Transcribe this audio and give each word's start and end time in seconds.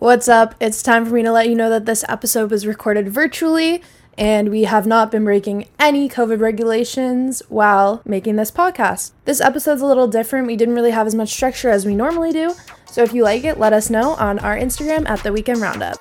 What's 0.00 0.28
up? 0.28 0.54
It's 0.60 0.80
time 0.80 1.04
for 1.04 1.12
me 1.12 1.24
to 1.24 1.32
let 1.32 1.48
you 1.48 1.56
know 1.56 1.68
that 1.70 1.84
this 1.84 2.04
episode 2.08 2.52
was 2.52 2.68
recorded 2.68 3.08
virtually 3.08 3.82
and 4.16 4.48
we 4.48 4.62
have 4.62 4.86
not 4.86 5.10
been 5.10 5.24
breaking 5.24 5.66
any 5.76 6.08
COVID 6.08 6.38
regulations 6.38 7.42
while 7.48 8.00
making 8.04 8.36
this 8.36 8.52
podcast. 8.52 9.10
This 9.24 9.40
episode's 9.40 9.82
a 9.82 9.86
little 9.86 10.06
different. 10.06 10.46
We 10.46 10.54
didn't 10.54 10.76
really 10.76 10.92
have 10.92 11.08
as 11.08 11.16
much 11.16 11.30
structure 11.30 11.68
as 11.68 11.84
we 11.84 11.96
normally 11.96 12.30
do. 12.30 12.54
So 12.86 13.02
if 13.02 13.12
you 13.12 13.24
like 13.24 13.42
it, 13.42 13.58
let 13.58 13.72
us 13.72 13.90
know 13.90 14.12
on 14.14 14.38
our 14.38 14.56
Instagram 14.56 15.08
at 15.08 15.20
the 15.24 15.32
Weekend 15.32 15.60
Roundup. 15.60 15.98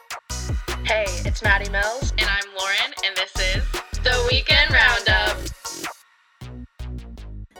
Hey, 0.83 1.05
it's 1.25 1.43
Madi 1.43 1.67
Mills. 1.71 2.13
And 2.19 2.29
I'm 2.29 2.45
Lauryn, 2.55 2.93
and 3.03 3.17
this 3.17 3.31
is 3.55 3.63
The 4.03 4.27
Weekend 4.29 4.69
Roundup. 4.69 5.37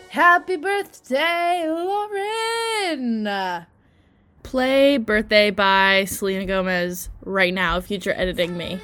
Happy 0.10 0.58
birthday, 0.58 1.64
Lauryn! 1.66 3.26
Play 4.48 4.96
Birthday 4.98 5.52
by 5.52 6.06
Selena 6.06 6.46
Gomez 6.46 7.10
right 7.26 7.54
now 7.54 7.80
if 7.80 7.92
you're 7.92 8.18
editing 8.18 8.56
me. 8.56 8.80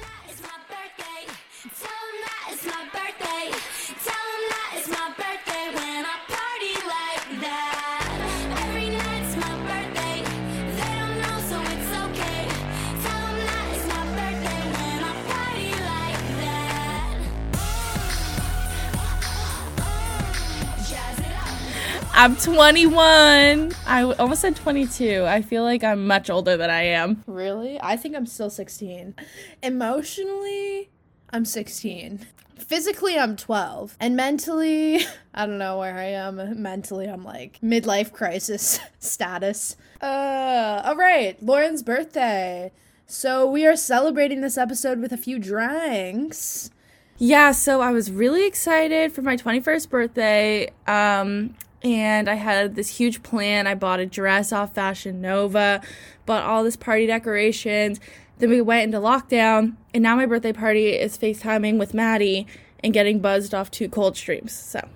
I'm 22.16 22.36
21. 22.36 23.72
I 23.88 24.02
almost 24.04 24.40
said 24.40 24.54
22. 24.54 25.24
I 25.26 25.42
feel 25.42 25.64
like 25.64 25.82
I'm 25.82 26.06
much 26.06 26.30
older 26.30 26.56
than 26.56 26.70
I 26.70 26.82
am. 26.82 27.24
Really? 27.26 27.80
I 27.82 27.96
think 27.96 28.14
I'm 28.14 28.24
still 28.24 28.50
16. 28.50 29.16
Emotionally, 29.64 30.90
I'm 31.30 31.44
16. 31.44 32.24
Physically, 32.56 33.18
I'm 33.18 33.34
12. 33.34 33.96
And 33.98 34.14
mentally, 34.14 35.00
I 35.34 35.44
don't 35.44 35.58
know 35.58 35.80
where 35.80 35.98
I 35.98 36.04
am. 36.04 36.62
Mentally, 36.62 37.08
I'm 37.08 37.24
like 37.24 37.58
midlife 37.60 38.12
crisis 38.12 38.78
status. 39.00 39.76
Uh, 40.00 40.82
all 40.84 40.94
right, 40.94 41.44
Lauryn's 41.44 41.82
birthday. 41.82 42.70
So 43.08 43.50
we 43.50 43.66
are 43.66 43.74
celebrating 43.74 44.40
this 44.40 44.56
episode 44.56 45.00
with 45.00 45.10
a 45.10 45.18
few 45.18 45.40
drinks. 45.40 46.70
Yeah, 47.18 47.50
so 47.50 47.80
I 47.80 47.90
was 47.90 48.12
really 48.12 48.46
excited 48.46 49.12
for 49.12 49.22
my 49.22 49.36
21st 49.36 49.90
birthday. 49.90 50.70
Um, 50.86 51.56
and 51.84 52.28
I 52.28 52.34
had 52.34 52.74
this 52.74 52.96
huge 52.96 53.22
plan. 53.22 53.66
I 53.66 53.74
bought 53.74 54.00
a 54.00 54.06
dress 54.06 54.52
off 54.52 54.74
Fashion 54.74 55.20
Nova, 55.20 55.82
bought 56.24 56.42
all 56.42 56.64
this 56.64 56.76
party 56.76 57.06
decorations. 57.06 58.00
Then 58.38 58.50
we 58.50 58.60
went 58.60 58.84
into 58.84 58.98
lockdown, 58.98 59.76
and 59.92 60.02
now 60.02 60.16
my 60.16 60.26
birthday 60.26 60.52
party 60.52 60.88
is 60.88 61.16
FaceTiming 61.16 61.78
with 61.78 61.94
Madi 61.94 62.46
and 62.82 62.92
getting 62.92 63.20
buzzed 63.20 63.54
off 63.54 63.70
two 63.70 63.88
cold 63.88 64.16
streams. 64.16 64.52
So, 64.52 64.88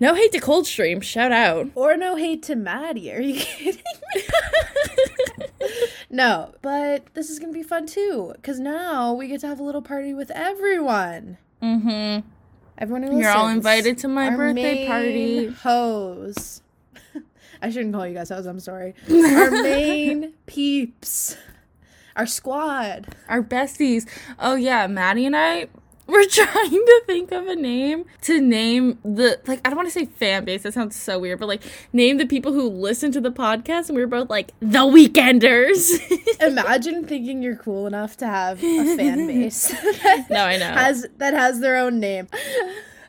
no 0.00 0.14
hate 0.14 0.32
to 0.32 0.40
cold 0.40 0.66
stream, 0.66 1.00
shout 1.00 1.32
out. 1.32 1.68
Or 1.74 1.96
no 1.96 2.16
hate 2.16 2.42
to 2.44 2.56
Madi. 2.56 3.12
Are 3.12 3.20
you 3.20 3.34
kidding 3.40 3.82
me? 4.14 4.22
no, 6.10 6.54
but 6.62 7.12
this 7.14 7.28
is 7.28 7.38
gonna 7.38 7.52
be 7.52 7.62
fun 7.64 7.86
too, 7.86 8.32
because 8.36 8.60
now 8.60 9.12
we 9.12 9.26
get 9.26 9.40
to 9.40 9.48
have 9.48 9.60
a 9.60 9.64
little 9.64 9.82
party 9.82 10.14
with 10.14 10.30
everyone. 10.30 11.36
Mm-hmm. 11.60 12.26
Everyone 12.78 13.02
who 13.02 13.18
You're 13.18 13.30
all 13.30 13.48
invited 13.48 13.98
to 13.98 14.08
my 14.08 14.30
birthday 14.30 14.86
party. 14.86 15.46
Hoes. 15.48 16.62
I 17.62 17.70
shouldn't 17.70 17.92
call 17.92 18.06
you 18.06 18.14
guys 18.14 18.28
hoes. 18.28 18.46
I'm 18.46 18.60
sorry. 18.60 18.94
Our 19.10 19.50
main 19.50 20.34
peeps. 20.46 21.36
Our 22.14 22.26
squad. 22.26 23.08
Our 23.28 23.42
besties. 23.42 24.08
Oh 24.38 24.54
yeah, 24.54 24.86
Madi 24.86 25.26
and 25.26 25.36
I 25.36 25.66
were 26.14 26.24
trying 26.24 26.70
to 26.70 27.02
think 27.06 27.32
of 27.32 27.46
a 27.48 27.54
name 27.54 28.06
to 28.22 28.40
name 28.40 28.98
the 29.04 29.38
like 29.46 29.60
I 29.62 29.68
don't 29.68 29.76
want 29.76 29.88
to 29.88 29.92
say 29.92 30.06
fan 30.06 30.46
base, 30.46 30.62
that 30.62 30.72
sounds 30.72 30.96
so 30.96 31.18
weird, 31.18 31.38
but 31.38 31.48
like 31.48 31.62
name 31.92 32.16
the 32.16 32.24
people 32.24 32.54
who 32.54 32.66
listen 32.66 33.12
to 33.12 33.20
the 33.20 33.30
podcast 33.30 33.88
and 33.88 33.96
we 33.96 34.00
were 34.00 34.06
both 34.06 34.30
like 34.30 34.52
the 34.60 34.80
weekenders. 34.80 36.00
Imagine 36.40 37.06
thinking 37.06 37.42
you're 37.42 37.56
cool 37.56 37.86
enough 37.86 38.16
to 38.18 38.26
have 38.26 38.64
a 38.64 38.96
fan 38.96 39.26
base. 39.26 39.70
No, 40.30 40.44
I 40.44 40.56
know. 40.56 40.72
Has 40.72 41.06
that 41.18 41.34
has 41.34 41.60
their 41.60 41.76
own 41.76 42.00
name. 42.00 42.28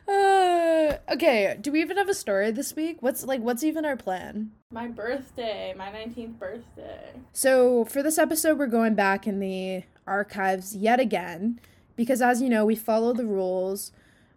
Uh, 0.06 0.98
okay, 1.12 1.56
do 1.58 1.72
we 1.72 1.80
even 1.80 1.96
have 1.96 2.08
a 2.08 2.14
story 2.14 2.50
this 2.50 2.76
week? 2.76 2.98
What's 3.00 3.24
like 3.24 3.40
what's 3.40 3.64
even 3.64 3.86
our 3.86 3.96
plan? 3.96 4.50
my 4.72 4.86
birthday, 4.86 5.74
my 5.76 5.88
19th 5.88 6.38
birthday. 6.38 7.10
So, 7.32 7.84
for 7.86 8.04
this 8.04 8.18
episode, 8.18 8.56
we're 8.56 8.68
going 8.68 8.94
back 8.94 9.26
in 9.26 9.40
the 9.40 9.82
archives 10.06 10.76
yet 10.76 11.00
again 11.00 11.58
because, 12.00 12.22
as 12.22 12.40
you 12.40 12.48
know, 12.48 12.64
we 12.64 12.76
follow 12.76 13.12
the 13.12 13.26
rules. 13.26 13.92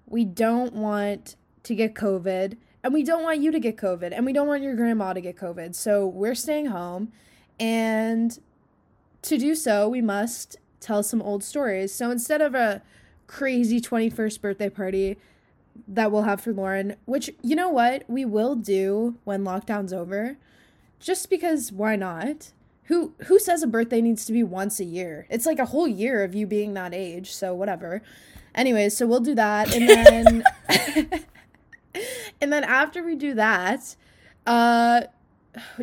We 0.05 0.25
don't 0.25 0.73
want 0.73 1.37
to 1.63 1.73
get 1.73 1.95
COVID, 1.95 2.57
and 2.83 2.93
we 2.93 3.03
don't 3.03 3.23
want 3.23 3.39
you 3.39 3.53
to 3.53 3.59
get 3.59 3.77
COVID, 3.77 4.11
and 4.11 4.25
we 4.25 4.33
don't 4.33 4.47
want 4.47 4.63
your 4.63 4.75
grandma 4.75 5.13
to 5.13 5.21
get 5.21 5.37
COVID. 5.37 5.73
So, 5.73 6.05
we're 6.05 6.35
staying 6.35 6.65
home, 6.65 7.13
and 7.57 8.37
to 9.21 9.37
do 9.37 9.55
so, 9.55 9.87
we 9.87 10.01
must 10.01 10.57
tell 10.81 11.03
some 11.03 11.21
old 11.21 11.41
stories. 11.41 11.93
So, 11.93 12.11
instead 12.11 12.41
of 12.41 12.53
a 12.53 12.81
crazy 13.27 13.79
21st 13.79 14.41
birthday 14.41 14.69
party, 14.69 15.15
that 15.87 16.11
we'll 16.11 16.23
have 16.23 16.41
for 16.41 16.51
Lauren, 16.51 16.97
which 17.05 17.29
you 17.41 17.55
know 17.55 17.69
what 17.69 18.03
we 18.09 18.25
will 18.25 18.55
do 18.55 19.15
when 19.23 19.45
lockdown's 19.45 19.93
over, 19.93 20.35
just 20.99 21.29
because 21.29 21.71
why 21.71 21.95
not? 21.95 22.51
Who 22.85 23.13
who 23.27 23.39
says 23.39 23.63
a 23.63 23.67
birthday 23.67 24.01
needs 24.01 24.25
to 24.25 24.33
be 24.33 24.43
once 24.43 24.79
a 24.79 24.83
year? 24.83 25.25
It's 25.29 25.45
like 25.45 25.59
a 25.59 25.65
whole 25.65 25.87
year 25.87 26.23
of 26.23 26.35
you 26.35 26.45
being 26.45 26.73
that 26.73 26.93
age, 26.93 27.33
so 27.33 27.53
whatever. 27.53 28.01
Anyways, 28.55 28.95
so 28.95 29.07
we'll 29.07 29.19
do 29.19 29.35
that, 29.35 29.73
and 29.73 29.89
then 29.89 30.43
and 32.41 32.51
then 32.51 32.63
after 32.63 33.03
we 33.03 33.15
do 33.15 33.33
that, 33.35 33.95
uh, 34.45 35.01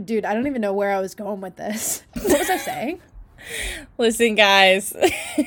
dude, 0.05 0.25
I 0.25 0.35
don't 0.35 0.47
even 0.47 0.61
know 0.61 0.73
where 0.73 0.93
I 0.93 1.01
was 1.01 1.15
going 1.15 1.41
with 1.41 1.57
this. 1.57 2.03
What 2.23 2.39
was 2.39 2.51
I 2.51 2.57
saying? 2.59 3.01
Listen, 3.97 4.35
guys. 4.35 4.95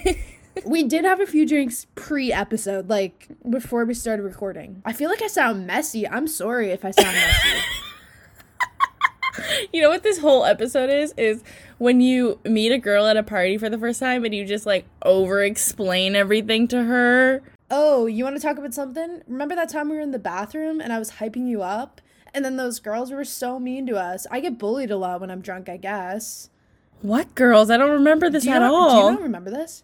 we 0.66 0.84
did 0.84 1.06
have 1.06 1.20
a 1.20 1.28
few 1.28 1.48
drinks 1.48 1.88
pre-episode, 1.96 2.90
like 2.90 3.28
before 3.48 3.86
we 3.86 3.94
started 3.94 4.24
recording. 4.24 4.82
I 4.86 4.94
feel 4.94 5.10
like 5.10 5.22
I 5.22 5.28
sound 5.28 5.68
messy. 5.68 6.08
I'm 6.08 6.28
sorry 6.28 6.72
if 6.72 6.84
I 6.84 6.92
sound 6.92 7.16
messy. 7.16 7.60
You 9.74 9.82
know 9.82 9.90
what 9.90 10.04
this 10.04 10.20
whole 10.20 10.46
episode 10.46 10.90
is? 10.90 11.14
Is 11.18 11.44
when 11.78 12.02
you 12.02 12.40
meet 12.46 12.72
a 12.72 12.78
girl 12.78 13.06
at 13.06 13.18
a 13.18 13.24
party 13.24 13.58
for 13.58 13.70
the 13.70 13.78
first 13.78 14.00
time 14.00 14.24
and 14.26 14.34
you 14.34 14.46
just 14.46 14.66
like 14.66 14.86
over 15.04 15.44
explain 15.44 16.16
everything 16.16 16.68
to 16.70 16.84
her. 16.84 17.42
oh, 17.72 18.06
you 18.06 18.24
want 18.24 18.36
to 18.36 18.42
talk 18.42 18.58
about 18.58 18.74
something? 18.74 19.22
Remember 19.28 19.56
that 19.56 19.70
time 19.70 19.90
we 19.90 19.96
were 19.96 20.02
in 20.02 20.12
the 20.12 20.20
bathroom 20.20 20.80
and 20.80 20.94
I 20.94 21.00
was 21.00 21.12
hyping 21.12 21.48
you 21.48 21.64
up? 21.64 22.02
And 22.34 22.44
then 22.46 22.58
those 22.58 22.80
girls 22.80 23.12
were 23.12 23.24
so 23.26 23.60
mean 23.60 23.86
to 23.88 23.96
us. 23.96 24.26
I 24.32 24.40
get 24.40 24.58
bullied 24.58 24.92
a 24.92 24.98
lot 24.98 25.22
when 25.22 25.30
I'm 25.32 25.42
drunk, 25.42 25.70
I 25.70 25.78
guess. 25.78 26.50
What 27.02 27.36
girls? 27.36 27.70
I 27.70 27.78
don't 27.78 27.92
remember 27.92 28.30
this 28.30 28.44
Do 28.44 28.52
at 28.52 28.60
not, 28.60 28.70
do 28.92 28.98
you 28.98 29.12
not 29.12 29.22
remember 29.22 29.52
this? 29.52 29.84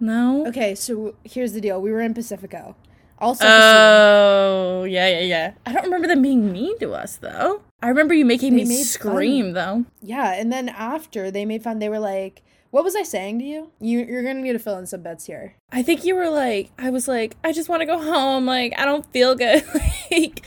no. 0.00 0.46
Okay, 0.46 0.74
so 0.74 1.14
here's 1.24 1.52
the 1.52 1.60
deal. 1.60 1.80
We 1.80 1.90
were 1.92 2.00
in 2.00 2.12
Pacifico. 2.12 2.76
Also, 3.18 3.44
Oh, 3.48 4.84
yeah, 4.84 5.08
yeah, 5.08 5.20
yeah. 5.20 5.52
I 5.64 5.72
don't 5.72 5.84
remember 5.84 6.06
them 6.06 6.22
being 6.22 6.52
mean 6.52 6.78
to 6.80 6.92
us 6.92 7.16
though. 7.16 7.62
I 7.82 7.88
remember 7.88 8.14
you 8.14 8.24
making 8.24 8.56
They 8.56 8.64
me 8.64 8.82
scream 8.82 9.52
though. 9.52 9.84
yeah, 10.02 10.32
and 10.34 10.52
then 10.52 10.68
after 10.68 11.30
they 11.30 11.44
made 11.44 11.62
fun, 11.62 11.78
they 11.78 11.88
were 11.88 11.98
like, 11.98 12.42
"What 12.70 12.84
was 12.84 12.96
I 12.96 13.02
saying 13.02 13.38
to 13.40 13.44
you? 13.44 13.70
You 13.80 14.00
you're 14.00 14.22
gonna 14.22 14.40
need 14.40 14.52
to 14.52 14.58
fill 14.58 14.78
in 14.78 14.86
some 14.86 15.02
bets 15.02 15.26
here." 15.26 15.54
I 15.72 15.82
think 15.82 16.04
you 16.04 16.14
were 16.14 16.28
like, 16.30 16.70
I 16.78 16.90
was 16.90 17.06
like, 17.08 17.36
I 17.44 17.52
just 17.52 17.68
want 17.68 17.80
to 17.82 17.86
go 17.86 17.98
home. 18.02 18.46
Like, 18.46 18.72
I 18.78 18.84
don't 18.84 19.06
feel 19.12 19.34
good. 19.34 19.64
like, 20.10 20.46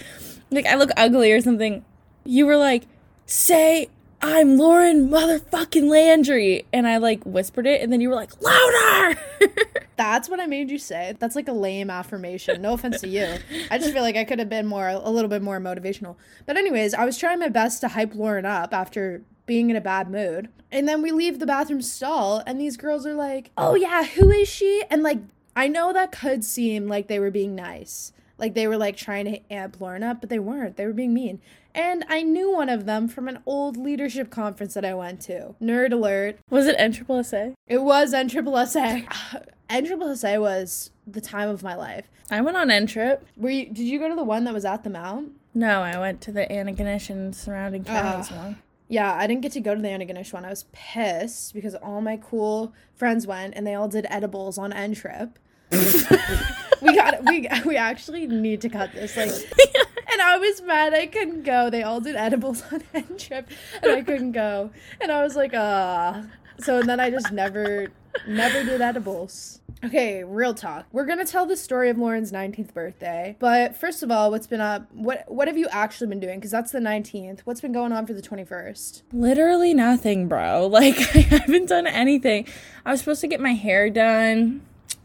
like 0.52 0.66
I 0.66 0.76
look 0.76 0.90
ugly 0.98 1.32
or 1.32 1.42
something. 1.42 1.84
You 2.26 2.46
were 2.46 2.58
like, 2.58 2.84
say 3.26 3.90
I'm 4.22 4.58
Lauryn 4.58 5.10
motherfucking 5.10 5.90
Landry, 5.90 6.66
and 6.74 6.88
I 6.88 6.98
like 6.98 7.24
whispered 7.26 7.66
it, 7.68 7.82
and 7.82 7.92
then 7.94 8.02
you 8.02 8.10
were 8.10 8.16
like, 8.16 8.32
louder. 8.42 9.20
That's 10.00 10.30
what 10.30 10.40
I 10.40 10.46
made 10.46 10.72
you 10.72 10.78
say. 10.78 11.18
That's 11.20 11.36
like 11.36 11.50
a 11.50 11.54
lame 11.54 11.90
affirmation. 11.90 12.62
No 12.62 12.72
offense 12.72 13.02
to 13.02 13.08
you. 13.10 13.36
I 13.70 13.78
just 13.78 13.92
feel 13.92 14.02
like 14.02 14.16
I 14.16 14.24
could 14.24 14.40
have 14.40 14.48
been 14.48 14.66
more, 14.66 14.88
a 14.88 15.10
little 15.10 15.28
bit 15.28 15.42
more 15.42 15.60
motivational. 15.60 16.16
But, 16.46 16.56
anyways, 16.56 16.94
I 16.94 17.04
was 17.04 17.18
trying 17.18 17.40
my 17.40 17.50
best 17.50 17.82
to 17.82 17.90
hype 17.90 18.14
Lauryn 18.14 18.46
up 18.46 18.74
after 18.74 19.24
being 19.46 19.70
in 19.70 19.76
a 19.76 19.82
bad 19.82 20.10
mood. 20.10 20.48
And 20.72 20.88
then 20.88 21.02
we 21.02 21.12
leave 21.12 21.40
the 21.40 21.46
bathroom 21.46 21.82
stall, 21.82 22.42
and 22.48 22.62
these 22.62 22.78
girls 22.78 23.06
are 23.06 23.14
like, 23.14 23.52
oh, 23.58 23.76
yeah, 23.76 24.06
who 24.06 24.32
is 24.32 24.48
she? 24.48 24.84
And, 24.90 25.04
like, 25.04 25.18
I 25.54 25.68
know 25.68 25.92
that 25.92 26.14
could 26.14 26.46
seem 26.46 26.88
like 26.88 27.10
they 27.10 27.20
were 27.20 27.30
being 27.30 27.54
nice. 27.54 28.14
Like, 28.38 28.54
they 28.54 28.68
were, 28.68 28.78
like, 28.78 28.96
trying 28.96 29.26
to 29.26 29.42
amp 29.52 29.80
Lauryn 29.80 30.10
up, 30.10 30.22
but 30.22 30.30
they 30.30 30.40
weren't. 30.40 30.78
They 30.78 30.86
were 30.86 30.94
being 30.94 31.14
mean. 31.14 31.42
And 31.76 32.06
I 32.08 32.22
knew 32.22 32.54
one 32.54 32.70
of 32.70 32.86
them 32.86 33.10
from 33.10 33.28
an 33.28 33.40
old 33.46 33.76
leadership 33.76 34.30
conference 34.30 34.76
that 34.76 34.86
I 34.86 34.94
went 34.94 35.20
to. 35.24 35.56
Nerd 35.62 35.92
alert. 35.92 36.40
was 36.50 36.68
it 36.68 36.76
N 36.80 36.94
triple 36.94 37.18
S 37.18 37.34
A? 37.34 37.54
It 37.68 37.82
was 37.82 38.14
NSSA. 38.14 39.46
NSSA 39.70 40.40
was 40.40 40.92
the 41.06 41.22
time 41.22 41.50
of 41.50 41.64
my 41.64 41.76
life. 41.76 42.10
I 42.32 42.42
went 42.42 42.58
on 42.58 42.70
N 42.70 42.88
trip. 42.88 43.26
Were 43.38 43.50
you? 43.50 43.66
Did 43.68 43.84
you 43.84 44.00
go 44.00 44.10
to 44.10 44.16
the 44.16 44.24
one 44.24 44.44
that 44.46 44.54
was 44.54 44.66
at 44.66 44.84
the 44.84 44.90
Mount? 44.90 45.34
No, 45.54 45.82
I 45.82 46.00
went 46.00 46.22
to 46.22 46.32
the 46.32 46.46
Antigonish 46.46 47.10
and 47.10 47.36
surrounding 47.36 47.84
counties 47.84 48.32
one. 48.32 48.58
Yeah, 48.88 49.14
I 49.14 49.28
didn't 49.28 49.42
get 49.42 49.52
to 49.54 49.60
go 49.60 49.76
to 49.76 49.82
the 49.82 49.88
Antigonish 49.88 50.34
one. 50.34 50.46
I 50.46 50.50
was 50.50 50.66
pissed 50.72 51.54
because 51.54 51.76
all 51.76 52.02
my 52.02 52.18
cool 52.18 52.74
friends 52.96 53.28
went 53.28 53.54
and 53.56 53.66
they 53.66 53.76
all 53.76 53.88
did 53.88 54.06
edibles 54.10 54.58
on 54.58 54.74
N 54.74 54.94
trip. 54.96 55.38
we 55.72 56.96
got 56.96 57.24
we 57.26 57.48
we 57.66 57.78
actually 57.78 58.26
need 58.26 58.62
to 58.62 58.70
cut 58.70 58.92
this 58.94 59.16
like 59.16 59.30
and 60.12 60.20
I 60.20 60.38
was 60.38 60.62
mad 60.64 60.94
I 60.94 61.06
couldn't 61.06 61.44
go. 61.44 61.70
They 61.70 61.84
all 61.84 62.02
did 62.02 62.16
edibles 62.16 62.64
on 62.72 62.84
N 62.94 63.18
trip 63.18 63.48
and 63.84 63.92
I 63.92 64.02
couldn't 64.02 64.32
go. 64.32 64.72
And 65.00 65.12
I 65.12 65.24
was 65.24 65.36
like, 65.36 65.54
uh 65.54 66.24
so 66.60 66.82
then 66.82 67.00
I 67.00 67.10
just 67.10 67.32
never 67.32 67.88
never 68.28 68.64
did 68.64 68.82
edibles. 68.82 69.62
Okay, 69.84 70.24
real 70.26 70.54
talk. 70.54 70.88
We're 70.92 71.06
gonna 71.06 71.26
tell 71.26 71.46
the 71.46 71.56
story 71.56 71.90
of 71.90 71.98
Lauryn's 71.98 72.32
19th 72.32 72.74
birthday. 72.74 73.38
But 73.40 73.76
first 73.78 74.04
of 74.04 74.12
all, 74.12 74.30
what's 74.30 74.48
been 74.48 74.60
up? 74.60 74.92
What 74.94 75.24
what 75.32 75.48
have 75.48 75.58
you 75.58 75.68
actually 75.70 76.08
been 76.08 76.20
doing? 76.20 76.40
Because 76.40 76.52
that's 76.52 76.72
the 76.72 76.80
19th. 76.80 77.42
What's 77.42 77.62
been 77.62 77.72
going 77.72 77.92
on 77.94 78.06
for 78.06 78.14
the 78.14 78.22
21st? 78.22 79.04
Literally 79.14 79.74
nothing, 79.74 80.28
bro. 80.28 80.68
Like 80.80 80.98
I 81.16 81.20
haven't 81.20 81.68
done 81.68 81.88
anything. 81.88 82.48
I 82.86 82.92
was 82.92 83.00
supposed 83.00 83.22
to 83.22 83.28
get 83.28 83.42
my 83.42 83.54
hair 83.54 83.90
done. 83.90 84.62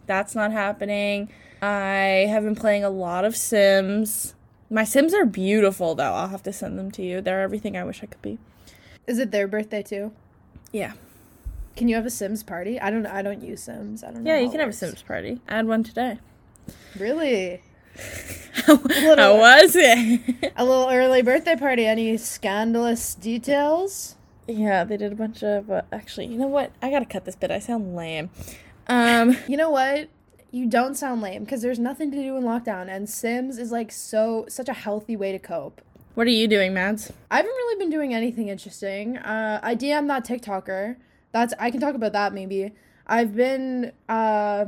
That's 0.07 0.35
not 0.35 0.53
happening. 0.53 1.31
I 1.63 2.27
have 2.29 2.45
been 2.45 2.55
playing 2.55 2.85
a 2.85 2.91
lot 2.91 3.25
of 3.25 3.35
Sims. 3.37 4.35
My 4.71 4.85
Sims 4.85 5.15
are 5.15 5.25
beautiful 5.25 5.95
though. 5.95 6.13
I'll 6.13 6.29
have 6.29 6.43
to 6.45 6.53
send 6.53 6.79
them 6.79 6.91
to 6.93 7.03
you. 7.03 7.21
They're 7.21 7.43
everything 7.43 7.77
I 7.77 7.85
wish 7.85 8.03
I 8.03 8.07
could 8.07 8.23
be. 8.23 8.39
Is 9.07 9.19
it 9.19 9.31
their 9.31 9.47
birthday 9.49 9.83
too? 9.83 10.13
Yeah. 10.73 10.93
Can 11.77 11.89
you 11.89 11.97
have 11.97 12.07
a 12.07 12.11
Sims 12.11 12.43
party? 12.43 12.81
I 12.81 12.91
don't 12.91 13.07
I 13.07 13.23
don't 13.23 13.43
use 13.43 13.63
Sims. 13.63 14.05
I 14.05 14.11
don't 14.13 14.23
know. 14.25 14.31
Yeah, 14.31 14.37
how 14.39 14.45
you 14.45 14.51
can 14.51 14.61
have 14.61 14.69
a. 14.69 14.73
Sims 14.73 15.03
party. 15.03 15.41
I 15.49 15.57
had 15.57 15.67
one 15.67 15.83
today. 15.83 16.19
Really? 16.99 17.63
How 18.67 18.75
was 18.77 19.77
it? 19.77 20.53
A 20.57 20.65
little 20.65 20.89
early 20.91 21.23
birthday 21.23 21.55
party. 21.57 21.87
Any 21.87 22.17
scandalous 22.17 23.15
details? 23.15 24.17
yeah, 24.49 24.85
they 24.85 24.97
did 24.97 25.13
a 25.13 25.17
bunch 25.17 25.43
of. 25.43 25.71
Uh, 25.71 25.83
actually, 25.93 26.27
you 26.27 26.37
know 26.39 26.47
what? 26.47 26.71
I 26.83 26.91
gotta 26.91 27.05
cut 27.05 27.25
this 27.25 27.37
bit. 27.37 27.51
I 27.51 27.59
sound 27.59 27.95
lame. 27.95 28.31
Um, 28.89 29.37
You 29.49 29.57
know 29.57 29.71
what? 29.71 30.09
You 30.51 30.67
don't 30.67 30.95
sound 30.97 31.21
lame 31.21 31.45
because 31.45 31.63
there's 31.63 31.79
nothing 31.79 32.11
to 32.13 32.17
do 32.17 32.37
in 32.37 32.45
lockdown, 32.45 32.89
and 32.89 33.09
Sims 33.09 33.59
is 33.59 33.71
like 33.73 33.91
so 33.93 34.47
such 34.49 34.69
a 34.69 34.73
healthy 34.75 35.17
way 35.17 35.33
to 35.33 35.39
cope. 35.39 35.81
what 36.15 36.27
are 36.27 36.31
you 36.31 36.47
doing, 36.49 36.73
Mads? 36.73 37.13
I 37.31 37.37
haven't 37.37 37.51
really 37.51 37.79
been 37.79 37.91
doing 37.91 38.15
anything 38.15 38.49
interesting. 38.49 39.19
Uh, 39.19 39.61
I 39.63 39.75
DM 39.75 40.07
that 40.09 40.25
TikToker. 40.25 40.97
That's 41.35 41.53
I 41.59 41.73
can 41.73 41.81
talk 41.81 41.97
about 41.97 42.13
that 42.13 42.33
maybe. 42.33 42.71
I've 43.09 43.35
been 43.35 43.91
uh, 44.09 44.67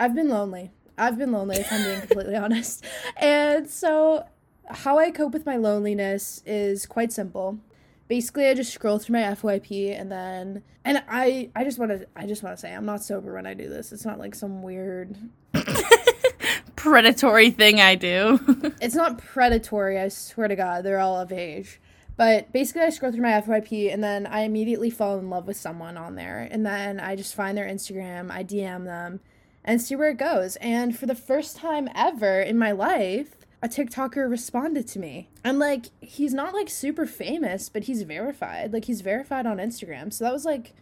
I've 0.00 0.14
been 0.16 0.28
lonely. 0.28 0.72
I've 0.98 1.16
been 1.16 1.30
lonely 1.30 1.58
if 1.58 1.72
I'm 1.72 1.84
being 1.84 2.00
completely 2.00 2.34
honest. 2.44 2.84
And 3.16 3.70
so 3.70 4.26
how 4.68 4.98
I 4.98 5.12
cope 5.12 5.32
with 5.32 5.46
my 5.46 5.56
loneliness 5.56 6.42
is 6.44 6.84
quite 6.84 7.12
simple. 7.12 7.60
Basically, 8.08 8.48
I 8.48 8.54
just 8.54 8.72
scroll 8.72 8.98
through 8.98 9.12
my 9.12 9.22
FYP 9.22 9.98
and 9.98 10.10
then 10.10 10.64
and 10.84 11.00
I 11.08 11.50
I 11.54 11.62
just 11.62 11.78
want 11.78 11.92
to 11.92 12.08
I 12.16 12.26
just 12.26 12.42
want 12.42 12.56
to 12.56 12.60
say 12.60 12.74
I'm 12.74 12.84
not 12.84 13.04
sober 13.04 13.34
when 13.34 13.46
I 13.46 13.54
do 13.54 13.68
this. 13.68 13.92
It's 13.92 14.04
not 14.04 14.18
like 14.18 14.34
some 14.34 14.64
weird 14.64 15.16
Predatory 16.74 17.50
thing 17.50 17.78
I 17.78 17.94
do. 17.94 18.40
it's 18.80 18.96
not 18.96 19.18
predatory, 19.18 20.00
I 20.00 20.08
swear 20.08 20.48
to 20.48 20.56
God, 20.56 20.82
they're 20.82 20.98
all 20.98 21.20
of 21.20 21.30
age. 21.30 21.78
But 22.20 22.52
basically, 22.52 22.82
I 22.82 22.90
scroll 22.90 23.12
through 23.12 23.22
my 23.22 23.40
FYP 23.40 23.90
and 23.90 24.04
then 24.04 24.26
I 24.26 24.40
immediately 24.42 24.90
fall 24.90 25.18
in 25.18 25.30
love 25.30 25.46
with 25.46 25.56
someone 25.56 25.96
on 25.96 26.16
there. 26.16 26.46
And 26.50 26.66
then 26.66 27.00
I 27.00 27.16
just 27.16 27.34
find 27.34 27.56
their 27.56 27.66
Instagram, 27.66 28.30
I 28.30 28.44
DM 28.44 28.84
them, 28.84 29.20
and 29.64 29.80
see 29.80 29.96
where 29.96 30.10
it 30.10 30.18
goes. 30.18 30.56
And 30.56 30.94
for 30.94 31.06
the 31.06 31.14
first 31.14 31.56
time 31.56 31.88
ever 31.94 32.42
in 32.42 32.58
my 32.58 32.72
life, 32.72 33.36
a 33.62 33.68
TikToker 33.68 34.30
responded 34.30 34.86
to 34.88 34.98
me. 34.98 35.30
And 35.42 35.58
like, 35.58 35.86
he's 36.02 36.34
not 36.34 36.52
like 36.52 36.68
super 36.68 37.06
famous, 37.06 37.70
but 37.70 37.84
he's 37.84 38.02
verified. 38.02 38.74
Like, 38.74 38.84
he's 38.84 39.00
verified 39.00 39.46
on 39.46 39.56
Instagram. 39.56 40.12
So 40.12 40.24
that 40.24 40.32
was 40.34 40.44
like, 40.44 40.74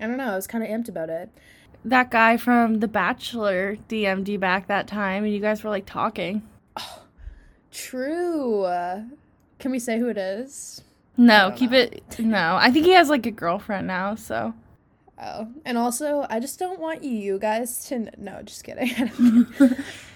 I 0.00 0.08
don't 0.08 0.16
know, 0.16 0.32
I 0.32 0.34
was 0.34 0.48
kind 0.48 0.64
of 0.64 0.70
amped 0.70 0.88
about 0.88 1.08
it. 1.08 1.30
that 1.84 2.10
guy 2.10 2.36
from 2.36 2.80
The 2.80 2.88
Bachelor 2.88 3.76
DM'd 3.88 4.28
you 4.28 4.40
back 4.40 4.66
that 4.66 4.88
time, 4.88 5.22
and 5.22 5.32
you 5.32 5.38
guys 5.38 5.62
were 5.62 5.70
like 5.70 5.86
talking. 5.86 6.42
Oh, 6.76 7.02
True. 7.70 8.66
Can 9.60 9.70
we 9.70 9.78
say 9.78 9.98
who 9.98 10.08
it 10.08 10.18
is? 10.18 10.82
No, 11.16 11.52
keep 11.54 11.72
it. 11.72 12.18
No, 12.18 12.56
I 12.58 12.70
think 12.70 12.86
he 12.86 12.92
has 12.92 13.08
like 13.08 13.26
a 13.26 13.30
girlfriend 13.30 13.86
now. 13.86 14.14
So 14.14 14.54
Oh, 15.22 15.48
and 15.66 15.76
also, 15.76 16.26
I 16.30 16.40
just 16.40 16.58
don't 16.58 16.80
want 16.80 17.04
you 17.04 17.38
guys 17.38 17.84
to. 17.86 18.10
No, 18.16 18.40
just 18.42 18.64
kidding. 18.64 19.46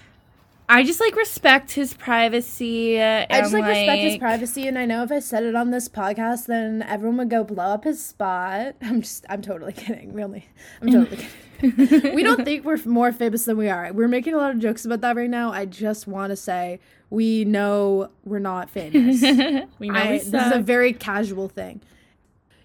I 0.67 0.83
just 0.83 0.99
like 0.99 1.15
respect 1.15 1.71
his 1.71 1.93
privacy. 1.93 3.01
I 3.01 3.25
just 3.41 3.53
like, 3.53 3.65
respect 3.65 4.01
his 4.01 4.17
privacy, 4.17 4.67
and 4.67 4.77
I 4.79 4.85
know 4.85 5.03
if 5.03 5.11
I 5.11 5.19
said 5.19 5.43
it 5.43 5.55
on 5.55 5.69
this 5.71 5.87
podcast, 5.87 6.47
then 6.47 6.81
everyone 6.81 7.17
would 7.17 7.29
go 7.29 7.43
blow 7.43 7.65
up 7.65 7.83
his 7.83 8.03
spot. 8.03 8.75
I'm 8.81 9.01
just, 9.01 9.25
I'm 9.29 9.41
totally 9.41 9.73
kidding. 9.73 10.13
Really, 10.13 10.47
I'm 10.81 10.91
totally 10.91 11.25
kidding. 11.59 12.15
we 12.15 12.23
don't 12.23 12.43
think 12.43 12.65
we're 12.65 12.79
more 12.85 13.11
famous 13.11 13.45
than 13.45 13.57
we 13.57 13.69
are. 13.69 13.91
We're 13.93 14.07
making 14.07 14.33
a 14.33 14.37
lot 14.37 14.51
of 14.51 14.59
jokes 14.59 14.85
about 14.85 15.01
that 15.01 15.15
right 15.15 15.29
now. 15.29 15.51
I 15.51 15.65
just 15.65 16.07
want 16.07 16.31
to 16.31 16.35
say 16.35 16.79
we 17.11 17.45
know 17.45 18.09
we're 18.23 18.39
not 18.39 18.69
famous. 18.69 19.21
We 19.79 19.89
know 19.89 19.99
I- 19.99 20.11
we 20.13 20.17
this 20.19 20.45
is 20.47 20.51
a 20.51 20.59
very 20.59 20.93
casual 20.93 21.47
thing. 21.47 21.81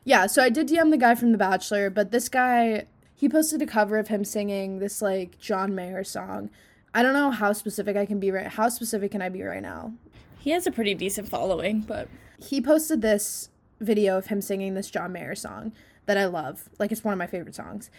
Yeah, 0.04 0.26
so 0.26 0.42
I 0.42 0.48
did 0.48 0.68
DM 0.68 0.90
the 0.90 0.96
guy 0.96 1.14
from 1.14 1.32
The 1.32 1.38
Bachelor, 1.38 1.90
but 1.90 2.10
this 2.10 2.28
guy 2.30 2.86
he 3.14 3.28
posted 3.28 3.60
a 3.60 3.66
cover 3.66 3.98
of 3.98 4.08
him 4.08 4.24
singing 4.24 4.78
this 4.78 5.02
like 5.02 5.38
John 5.38 5.74
Mayer 5.74 6.02
song. 6.02 6.48
I 6.94 7.02
don't 7.02 7.12
know 7.12 7.30
how 7.30 7.52
specific 7.52 7.96
I 7.96 8.06
can 8.06 8.18
be 8.18 8.30
right. 8.30 8.48
How 8.48 8.68
specific 8.68 9.12
can 9.12 9.22
I 9.22 9.28
be 9.28 9.42
right 9.42 9.62
now? 9.62 9.92
He 10.38 10.50
has 10.50 10.66
a 10.66 10.72
pretty 10.72 10.94
decent 10.94 11.28
following, 11.28 11.80
but 11.80 12.08
He 12.38 12.60
posted 12.60 13.02
this 13.02 13.50
video 13.80 14.18
of 14.18 14.26
him 14.26 14.40
singing 14.40 14.74
this 14.74 14.90
John 14.90 15.12
Mayer 15.12 15.34
song 15.34 15.72
that 16.06 16.16
I 16.16 16.26
love. 16.26 16.68
Like 16.78 16.90
it's 16.90 17.04
one 17.04 17.12
of 17.12 17.18
my 17.18 17.26
favorite 17.26 17.54
songs. 17.54 17.90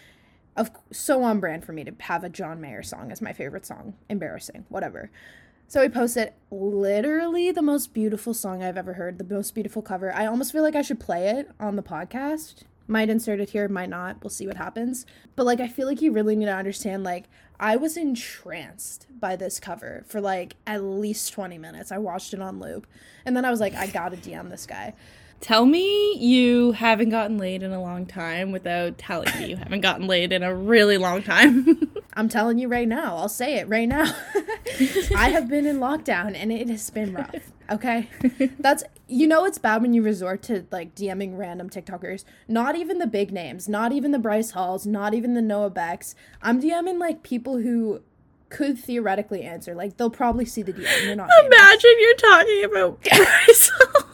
Of 0.58 0.72
so 0.92 1.24
on 1.24 1.40
brand 1.40 1.64
for 1.64 1.72
me 1.72 1.84
to 1.86 1.94
have 2.02 2.24
a 2.24 2.30
John 2.30 2.60
Mayer 2.60 2.84
song 2.84 3.12
as 3.12 3.22
my 3.22 3.34
favorite 3.34 3.66
song. 3.66 3.96
Embarrassing, 4.10 4.66
whatever. 4.70 5.10
So 5.68 5.82
he 5.82 5.88
posted 5.88 6.34
literally 6.50 7.52
the 7.52 7.62
most 7.62 7.94
beautiful 7.94 8.34
song 8.34 8.62
I've 8.62 8.78
ever 8.78 8.94
heard, 8.94 9.18
the 9.18 9.36
most 9.36 9.56
beautiful 9.56 9.82
cover. 9.82 10.14
I 10.14 10.26
almost 10.26 10.52
feel 10.52 10.64
like 10.64 10.76
I 10.76 10.82
should 10.82 11.00
play 11.00 11.30
it 11.30 11.50
on 11.60 11.78
the 11.78 11.84
podcast. 11.84 12.64
Might 12.88 13.10
insert 13.10 13.40
it 13.40 13.52
here, 13.52 13.68
might 13.68 13.90
not. 13.90 14.24
We'll 14.24 14.30
see 14.30 14.48
what 14.48 14.58
happens. 14.58 15.06
But 15.36 15.46
like 15.46 15.60
I 15.60 15.68
feel 15.68 15.88
like 15.88 16.02
you 16.02 16.12
really 16.12 16.36
need 16.36 16.46
to 16.46 16.56
understand 16.56 17.04
like 17.04 17.26
I 17.60 17.76
was 17.76 17.96
entranced 17.96 19.08
by 19.20 19.36
this 19.36 19.60
cover 19.60 20.04
for 20.08 20.20
like 20.20 20.56
at 20.66 20.84
least 20.84 21.32
20 21.34 21.58
minutes. 21.58 21.92
I 21.92 22.00
watched 22.00 22.34
it 22.34 22.42
on 22.42 22.60
loop. 22.60 22.88
And 23.26 23.38
then 23.38 23.46
I 23.46 23.52
was 23.52 23.60
like 23.60 23.76
I 23.76 23.88
got 23.88 24.10
to 24.10 24.18
DM 24.18 24.50
this 24.50 24.66
guy. 24.66 24.94
Tell 25.42 25.66
me 25.66 26.16
you 26.18 26.72
haven't 26.72 27.10
gotten 27.10 27.38
laid 27.38 27.64
in 27.64 27.72
a 27.72 27.82
long 27.82 28.06
time 28.06 28.52
without 28.52 28.98
telling 28.98 29.28
me 29.40 29.50
you 29.50 29.56
haven't 29.58 29.82
gotten 29.82 30.08
laid 30.08 30.32
in 30.32 30.44
a 30.44 30.56
really 30.56 30.98
long 30.98 31.24
time. 31.24 31.92
I'm 32.14 32.30
telling 32.30 32.60
you 32.60 32.68
right 32.68 32.88
now. 32.88 33.18
I'll 33.18 33.30
say 33.30 33.56
it 33.56 33.68
right 33.68 33.88
now. 33.88 34.04
I 35.16 35.30
have 35.30 35.50
been 35.50 35.66
in 35.66 35.80
lockdown 35.80 36.36
and 36.36 36.52
it 36.52 36.70
has 36.70 36.90
been 36.90 37.14
rough. 37.14 37.52
Okay? 37.70 38.10
That's 38.60 38.84
you 39.08 39.28
know 39.28 39.46
it's 39.46 39.58
bad 39.58 39.82
when 39.82 39.94
you 39.94 40.04
resort 40.04 40.44
to 40.44 40.66
like 40.72 40.94
DMing 40.96 41.38
random 41.38 41.70
TikTokers. 41.70 42.24
Not 42.48 42.76
even 42.76 43.00
the 43.00 43.08
big 43.08 43.32
names, 43.32 43.68
not 43.68 43.92
even 43.92 44.12
the 44.12 44.20
Bryce 44.20 44.52
Halls, 44.52 44.86
not 44.86 45.14
even 45.14 45.34
the 45.34 45.42
Noah 45.42 45.72
Becks. 45.72 46.16
I'm 46.42 46.62
DMing 46.62 47.00
like 47.00 47.24
people 47.24 47.58
who 47.58 48.04
could 48.50 48.78
theoretically 48.78 49.42
answer. 49.42 49.74
Like 49.74 49.98
they'll 49.98 50.10
probably 50.10 50.46
see 50.46 50.62
the 50.62 50.74
DM. 50.74 51.16
Not 51.18 51.30
famous. 51.30 51.58
Imagine 51.58 51.92
you're 52.00 52.16
talking 52.16 52.64
about 52.66 53.02
Bryce 53.04 53.72
Hall. 53.74 54.11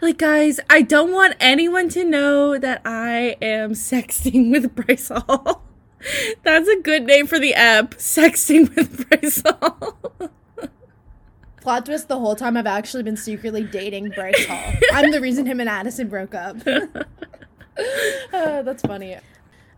Like, 0.00 0.18
guys, 0.18 0.60
I 0.70 0.82
don't 0.82 1.12
want 1.12 1.34
anyone 1.38 1.88
to 1.90 2.04
know 2.04 2.58
that 2.58 2.80
I 2.84 3.36
am 3.42 3.72
sexting 3.72 4.50
with 4.50 4.74
Bryce 4.74 5.08
Hall. 5.08 5.62
That's 6.42 6.68
a 6.68 6.80
good 6.80 7.04
name 7.04 7.26
for 7.26 7.38
the 7.38 7.54
app. 7.54 7.92
Sexting 7.96 8.74
with 8.74 9.08
Bryce 9.10 9.42
Hall. 9.46 9.98
Plot 11.60 11.86
twist 11.86 12.08
the 12.08 12.18
whole 12.18 12.34
time 12.34 12.56
I've 12.56 12.66
actually 12.66 13.04
been 13.04 13.16
secretly 13.16 13.62
dating 13.62 14.10
Bryce 14.10 14.46
Hall. 14.46 14.72
I'm 14.92 15.12
the 15.12 15.20
reason 15.20 15.46
him 15.46 15.60
and 15.60 15.68
Addison 15.68 16.08
broke 16.08 16.34
up. 16.34 16.56
Uh, 18.34 18.60
that's 18.60 18.82
funny. 18.82 19.16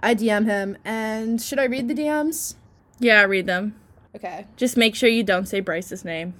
I 0.00 0.16
DM 0.16 0.46
him 0.46 0.76
and 0.84 1.40
should 1.40 1.60
I 1.60 1.64
read 1.64 1.86
the 1.86 1.94
DMs? 1.94 2.56
yeah, 2.98 3.22
read 3.22 3.46
them. 3.46 3.76
Okay. 4.16 4.46
Just 4.56 4.76
make 4.76 4.96
sure 4.96 5.08
you 5.08 5.22
don't 5.22 5.46
say 5.46 5.60
Bryce's 5.60 6.04
name. 6.04 6.34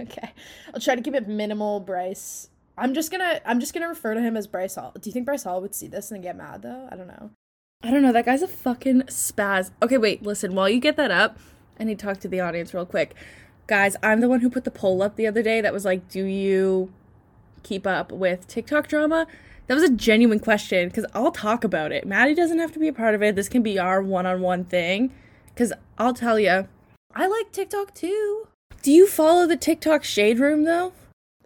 okay. 0.00 0.32
I'll 0.74 0.80
try 0.80 0.96
to 0.96 1.00
keep 1.00 1.14
it 1.14 1.28
minimal, 1.28 1.78
Bryce. 1.78 2.48
I'm 2.76 2.94
just 2.94 3.10
gonna 3.10 3.40
I'm 3.44 3.60
just 3.60 3.74
gonna 3.74 3.88
refer 3.88 4.14
to 4.14 4.20
him 4.20 4.36
as 4.36 4.46
Bryce 4.46 4.76
Hall. 4.76 4.92
Do 4.98 5.08
you 5.08 5.12
think 5.12 5.26
Bryce 5.26 5.44
Hall 5.44 5.60
would 5.60 5.74
see 5.74 5.88
this 5.88 6.10
and 6.10 6.22
get 6.22 6.36
mad 6.36 6.62
though? 6.62 6.88
I 6.90 6.96
don't 6.96 7.06
know. 7.06 7.30
I 7.82 7.90
don't 7.90 8.02
know. 8.02 8.12
That 8.12 8.26
guy's 8.26 8.42
a 8.42 8.48
fucking 8.48 9.02
spaz. 9.02 9.70
Okay, 9.82 9.98
wait, 9.98 10.22
listen. 10.22 10.54
While 10.54 10.68
you 10.68 10.80
get 10.80 10.96
that 10.96 11.10
up, 11.10 11.38
I 11.78 11.84
need 11.84 11.98
to 11.98 12.06
talk 12.06 12.20
to 12.20 12.28
the 12.28 12.40
audience 12.40 12.72
real 12.72 12.86
quick. 12.86 13.14
Guys, 13.66 13.96
I'm 14.02 14.20
the 14.20 14.28
one 14.28 14.40
who 14.40 14.50
put 14.50 14.64
the 14.64 14.70
poll 14.70 15.02
up 15.02 15.16
the 15.16 15.26
other 15.26 15.42
day 15.42 15.60
that 15.60 15.72
was 15.72 15.84
like, 15.84 16.08
do 16.08 16.24
you 16.24 16.92
keep 17.62 17.86
up 17.86 18.12
with 18.12 18.46
TikTok 18.46 18.88
drama? 18.88 19.26
That 19.66 19.74
was 19.74 19.82
a 19.84 19.90
genuine 19.90 20.40
question 20.40 20.88
because 20.88 21.06
I'll 21.14 21.32
talk 21.32 21.64
about 21.64 21.92
it. 21.92 22.06
Madi 22.06 22.34
doesn't 22.34 22.58
have 22.58 22.72
to 22.72 22.78
be 22.78 22.88
a 22.88 22.92
part 22.92 23.14
of 23.14 23.22
it. 23.22 23.36
This 23.36 23.48
can 23.48 23.62
be 23.62 23.78
our 23.78 24.02
one 24.02 24.26
on 24.26 24.40
one 24.40 24.64
thing. 24.64 25.12
Because 25.46 25.72
I'll 25.98 26.14
tell 26.14 26.38
you. 26.38 26.68
I 27.14 27.26
like 27.26 27.52
TikTok 27.52 27.94
too. 27.94 28.48
Do 28.82 28.90
you 28.92 29.06
follow 29.06 29.46
the 29.46 29.56
TikTok 29.56 30.02
Shade 30.02 30.38
Room 30.38 30.64
though? 30.64 30.92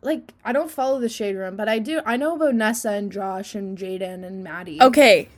Like 0.06 0.32
I 0.44 0.52
don't 0.52 0.70
follow 0.70 1.00
the 1.00 1.08
shade 1.08 1.36
room, 1.36 1.56
but 1.56 1.68
I 1.68 1.78
do. 1.78 2.00
I 2.06 2.16
know 2.16 2.36
about 2.36 2.54
Nessa 2.54 2.92
and 2.92 3.12
Josh 3.12 3.54
and 3.54 3.76
Jaden 3.76 4.25
and 4.25 4.42
Maddie. 4.42 4.80
Okay. 4.80 5.28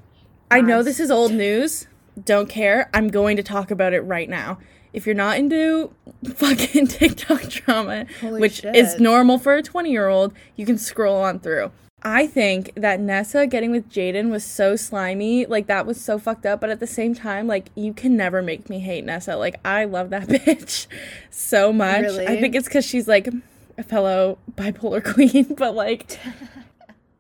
I 0.51 0.61
know 0.61 0.83
this 0.83 1.01
is 1.01 1.11
old 1.11 1.33
news. 1.33 1.87
Don't 2.25 2.49
care. 2.49 2.89
I'm 2.95 3.09
going 3.09 3.37
to 3.37 3.43
talk 3.43 3.71
about 3.71 3.93
it 3.93 4.01
right 4.01 4.29
now. 4.29 4.59
If 4.93 5.05
you're 5.05 5.15
not 5.15 5.37
into 5.37 5.93
fucking 6.35 6.87
TikTok 6.87 7.43
drama, 7.43 8.07
Holy 8.21 8.41
which 8.41 8.61
shit. 8.61 8.75
is 8.75 8.99
normal 8.99 9.39
for 9.39 9.55
a 9.55 9.63
20 9.63 9.91
year 9.91 10.09
old, 10.09 10.33
you 10.57 10.65
can 10.65 10.79
scroll 10.79 11.21
on 11.21 11.41
through. 11.41 11.71
I 12.03 12.29
think 12.29 12.73
that 12.77 13.01
Nessa 13.01 13.47
getting 13.47 13.73
with 13.73 13.91
Jaden 13.91 14.31
was 14.31 14.45
so 14.45 14.77
slimy. 14.77 15.47
Like, 15.47 15.67
that 15.67 15.85
was 15.85 16.01
so 16.01 16.17
fucked 16.19 16.47
up. 16.47 16.61
But 16.61 16.71
at 16.71 16.79
the 16.79 16.87
same 16.87 17.13
time, 17.13 17.49
like, 17.49 17.71
you 17.75 17.93
can 17.93 18.17
never 18.17 18.41
make 18.41 18.71
me 18.71 18.79
hate 18.79 19.05
Nessa. 19.05 19.37
Like, 19.37 19.57
I 19.65 19.85
love 19.85 20.11
that 20.11 20.29
bitch 20.29 20.87
so 21.31 21.73
much. 21.73 22.03
Really? 22.03 22.27
I 22.27 22.41
think 22.41 22.55
it's 22.55 22.69
because 22.69 22.87
she's 22.87 23.09
like 23.09 23.29
fellow 23.83 24.39
bipolar 24.55 25.03
queen, 25.15 25.55
but 25.55 25.75
like, 25.75 26.19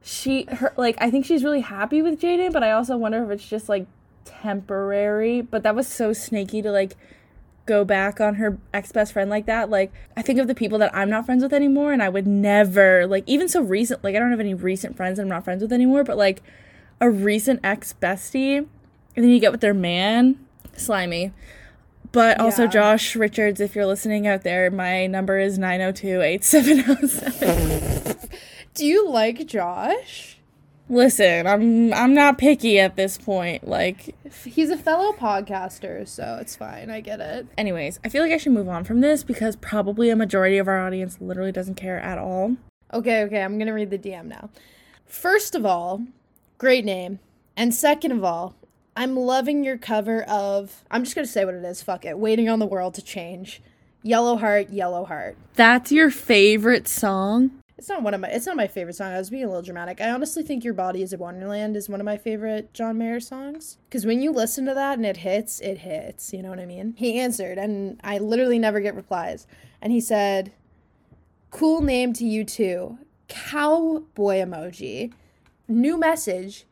she 0.02 0.46
her 0.50 0.72
like 0.76 0.96
I 1.00 1.10
think 1.10 1.26
she's 1.26 1.44
really 1.44 1.60
happy 1.60 2.02
with 2.02 2.20
Jaden, 2.20 2.52
but 2.52 2.62
I 2.62 2.72
also 2.72 2.96
wonder 2.96 3.22
if 3.24 3.30
it's 3.30 3.48
just 3.48 3.68
like 3.68 3.86
temporary. 4.24 5.40
But 5.40 5.62
that 5.62 5.74
was 5.74 5.86
so 5.86 6.12
snaky 6.12 6.62
to 6.62 6.70
like 6.70 6.96
go 7.66 7.84
back 7.84 8.18
on 8.18 8.36
her 8.36 8.56
ex 8.72 8.90
best 8.90 9.12
friend 9.12 9.28
like 9.28 9.46
that. 9.46 9.68
Like 9.68 9.92
I 10.16 10.22
think 10.22 10.38
of 10.38 10.48
the 10.48 10.54
people 10.54 10.78
that 10.78 10.94
I'm 10.94 11.10
not 11.10 11.26
friends 11.26 11.42
with 11.42 11.52
anymore, 11.52 11.92
and 11.92 12.02
I 12.02 12.08
would 12.08 12.26
never 12.26 13.06
like 13.06 13.24
even 13.26 13.48
so 13.48 13.60
recent. 13.62 14.02
Like 14.02 14.16
I 14.16 14.18
don't 14.18 14.30
have 14.30 14.40
any 14.40 14.54
recent 14.54 14.96
friends 14.96 15.16
that 15.16 15.22
I'm 15.22 15.28
not 15.28 15.44
friends 15.44 15.62
with 15.62 15.72
anymore, 15.72 16.04
but 16.04 16.16
like 16.16 16.42
a 17.00 17.10
recent 17.10 17.60
ex 17.62 17.94
bestie, 18.00 18.56
and 18.56 18.68
then 19.14 19.28
you 19.28 19.38
get 19.38 19.52
with 19.52 19.60
their 19.60 19.74
man, 19.74 20.38
slimy. 20.74 21.32
But 22.12 22.40
also, 22.40 22.64
Yeah. 22.64 22.68
Josh 22.70 23.16
Richards, 23.16 23.60
if 23.60 23.74
you're 23.74 23.86
listening 23.86 24.26
out 24.26 24.42
there, 24.42 24.70
my 24.70 25.06
number 25.06 25.38
is 25.38 25.58
902 25.58 26.22
8707. 26.22 28.28
Do 28.74 28.86
you 28.86 29.08
like 29.10 29.46
Josh? 29.46 30.36
Listen, 30.90 31.46
I'm 31.46 31.92
I'm 31.92 32.14
not 32.14 32.38
picky 32.38 32.78
at 32.78 32.96
this 32.96 33.18
point. 33.18 33.68
Like, 33.68 34.14
He's 34.44 34.70
a 34.70 34.76
fellow 34.78 35.12
podcaster, 35.12 36.08
so 36.08 36.38
it's 36.40 36.56
fine. 36.56 36.88
I 36.90 37.00
get 37.02 37.20
it. 37.20 37.46
anyways, 37.58 38.00
I 38.04 38.08
feel 38.08 38.22
like 38.22 38.32
I 38.32 38.38
should 38.38 38.52
move 38.52 38.70
on 38.70 38.84
from 38.84 39.02
this 39.02 39.22
because 39.22 39.54
probably 39.56 40.08
a 40.08 40.16
majority 40.16 40.56
of 40.56 40.66
our 40.66 40.78
audience 40.86 41.18
literally 41.20 41.52
doesn't 41.52 41.74
care 41.74 42.00
at 42.00 42.16
all. 42.16 42.56
Okay, 42.94 43.22
okay, 43.24 43.42
I'm 43.42 43.58
gonna 43.58 43.74
read 43.74 43.90
the 43.90 43.98
DM 43.98 44.26
now. 44.26 44.48
First 45.04 45.54
of 45.54 45.66
all, 45.66 46.04
great 46.56 46.86
name. 46.86 47.18
And 47.54 47.74
second 47.74 48.12
of 48.12 48.24
all, 48.24 48.54
I'm 48.98 49.14
loving 49.14 49.62
your 49.62 49.78
cover 49.78 50.24
of 50.24 50.82
I'm 50.90 51.04
just 51.04 51.14
gonna 51.14 51.28
say 51.28 51.44
what 51.44 51.54
it 51.54 51.64
is, 51.64 51.80
fuck 51.84 52.04
it. 52.04 52.18
Waiting 52.18 52.48
on 52.48 52.58
the 52.58 52.66
world 52.66 52.94
to 52.94 53.02
change. 53.02 53.62
Yellow 54.02 54.36
heart, 54.36 54.70
yellow 54.70 55.04
heart. 55.04 55.36
That's 55.54 55.92
your 55.92 56.10
favorite 56.10 56.88
song? 56.88 57.52
It's 57.76 57.88
not 57.88 58.02
one 58.02 58.12
of 58.12 58.20
my 58.20 58.26
it's 58.28 58.46
not 58.46 58.56
my 58.56 58.66
favorite 58.66 58.96
song. 58.96 59.12
I 59.12 59.18
was 59.18 59.30
being 59.30 59.44
a 59.44 59.46
little 59.46 59.62
dramatic. 59.62 60.00
I 60.00 60.10
honestly 60.10 60.42
think 60.42 60.64
Your 60.64 60.74
Body 60.74 61.00
is 61.00 61.12
a 61.12 61.16
Wonderland 61.16 61.76
is 61.76 61.88
one 61.88 62.00
of 62.00 62.04
my 62.04 62.16
favorite 62.16 62.74
John 62.74 62.98
Mayer 62.98 63.20
songs. 63.20 63.78
Cause 63.88 64.04
when 64.04 64.20
you 64.20 64.32
listen 64.32 64.66
to 64.66 64.74
that 64.74 64.98
and 64.98 65.06
it 65.06 65.18
hits, 65.18 65.60
it 65.60 65.78
hits. 65.78 66.32
You 66.32 66.42
know 66.42 66.50
what 66.50 66.58
I 66.58 66.66
mean? 66.66 66.94
He 66.96 67.20
answered 67.20 67.56
and 67.56 68.00
I 68.02 68.18
literally 68.18 68.58
never 68.58 68.80
get 68.80 68.96
replies. 68.96 69.46
And 69.80 69.92
he 69.92 70.00
said, 70.00 70.50
Cool 71.52 71.82
name 71.82 72.12
to 72.14 72.24
you 72.24 72.42
too. 72.42 72.98
Cowboy 73.28 74.38
emoji. 74.38 75.12
New 75.68 75.96
message. 75.96 76.64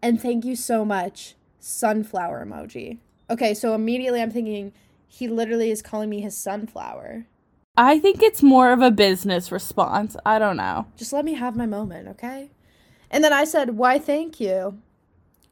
And 0.00 0.18
thank 0.18 0.46
you 0.46 0.56
so 0.56 0.86
much. 0.86 1.34
Sunflower 1.64 2.44
emoji. 2.44 2.98
Okay, 3.30 3.54
so 3.54 3.74
immediately 3.74 4.20
I'm 4.20 4.30
thinking 4.30 4.74
he 5.08 5.28
literally 5.28 5.70
is 5.70 5.80
calling 5.80 6.10
me 6.10 6.20
his 6.20 6.36
sunflower. 6.36 7.24
I 7.74 7.98
think 7.98 8.22
it's 8.22 8.42
more 8.42 8.70
of 8.70 8.82
a 8.82 8.90
business 8.90 9.50
response. 9.50 10.14
I 10.26 10.38
don't 10.38 10.58
know. 10.58 10.86
just 10.96 11.14
let 11.14 11.24
me 11.24 11.32
have 11.34 11.56
my 11.56 11.64
moment, 11.64 12.08
okay? 12.08 12.50
And 13.10 13.24
then 13.24 13.32
I 13.32 13.44
said, 13.44 13.78
why 13.78 13.98
thank 13.98 14.40
you? 14.40 14.78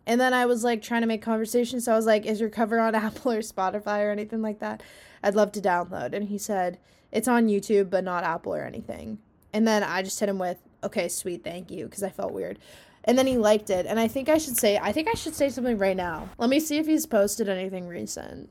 And 0.06 0.20
then 0.20 0.34
I 0.34 0.44
was 0.44 0.62
like 0.62 0.82
trying 0.82 1.00
to 1.00 1.06
make 1.06 1.22
conversation. 1.22 1.80
So 1.80 1.92
I 1.92 1.96
was 1.96 2.06
like, 2.06 2.26
is 2.26 2.40
your 2.40 2.50
cover 2.50 2.78
on 2.78 2.94
Apple 3.06 3.32
or 3.32 3.38
Spotify 3.38 4.04
or 4.04 4.10
anything 4.10 4.42
like 4.42 4.58
that? 4.58 4.82
I'd 5.22 5.34
love 5.34 5.50
to 5.52 5.62
download. 5.62 6.12
And 6.12 6.28
he 6.28 6.36
said, 6.36 6.78
it's 7.10 7.28
on 7.28 7.48
YouTube, 7.48 7.88
but 7.88 8.04
not 8.04 8.22
Apple 8.22 8.54
or 8.54 8.64
anything. 8.64 9.18
And 9.54 9.66
then 9.66 9.82
I 9.82 10.02
just 10.02 10.20
hit 10.20 10.28
him 10.28 10.38
with, 10.38 10.58
okay, 10.84 11.08
sweet, 11.08 11.42
thank 11.42 11.70
you, 11.70 11.86
because 11.86 12.02
I 12.02 12.10
felt 12.10 12.32
weird. 12.32 12.58
And 13.04 13.18
then 13.18 13.26
he 13.26 13.36
liked 13.36 13.70
it. 13.70 13.86
And 13.86 13.98
I 13.98 14.08
think 14.08 14.28
I 14.28 14.38
should 14.38 14.56
say, 14.56 14.78
I 14.78 14.92
think 14.92 15.08
I 15.08 15.14
should 15.14 15.34
say 15.34 15.48
something 15.48 15.78
right 15.78 15.96
now. 15.96 16.28
Let 16.38 16.50
me 16.50 16.60
see 16.60 16.78
if 16.78 16.86
he's 16.86 17.06
posted 17.06 17.48
anything 17.48 17.88
recent. 17.88 18.48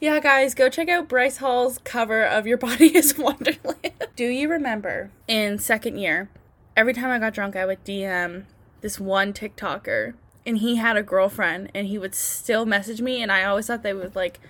Yeah, 0.00 0.18
guys, 0.18 0.54
go 0.54 0.68
check 0.68 0.88
out 0.88 1.08
Bryce 1.08 1.36
Hall's 1.36 1.78
cover 1.84 2.24
of 2.24 2.46
Your 2.46 2.56
Body 2.56 2.86
is 2.96 3.16
Wonderland. 3.16 3.92
Do 4.16 4.26
you 4.26 4.48
remember 4.48 5.10
in 5.28 5.58
second 5.58 5.98
year, 5.98 6.28
every 6.76 6.92
time 6.92 7.10
I 7.10 7.18
got 7.18 7.34
drunk, 7.34 7.54
I 7.54 7.66
would 7.66 7.84
DM 7.84 8.44
this 8.80 8.98
one 8.98 9.32
TikToker, 9.32 10.14
and 10.44 10.58
he 10.58 10.76
had 10.76 10.96
a 10.96 11.02
girlfriend, 11.02 11.70
and 11.74 11.86
he 11.86 11.98
would 11.98 12.14
still 12.14 12.66
message 12.66 13.00
me, 13.00 13.22
and 13.22 13.30
I 13.30 13.44
always 13.44 13.68
thought 13.68 13.84
they 13.84 13.94
would 13.94 14.16
like 14.16 14.40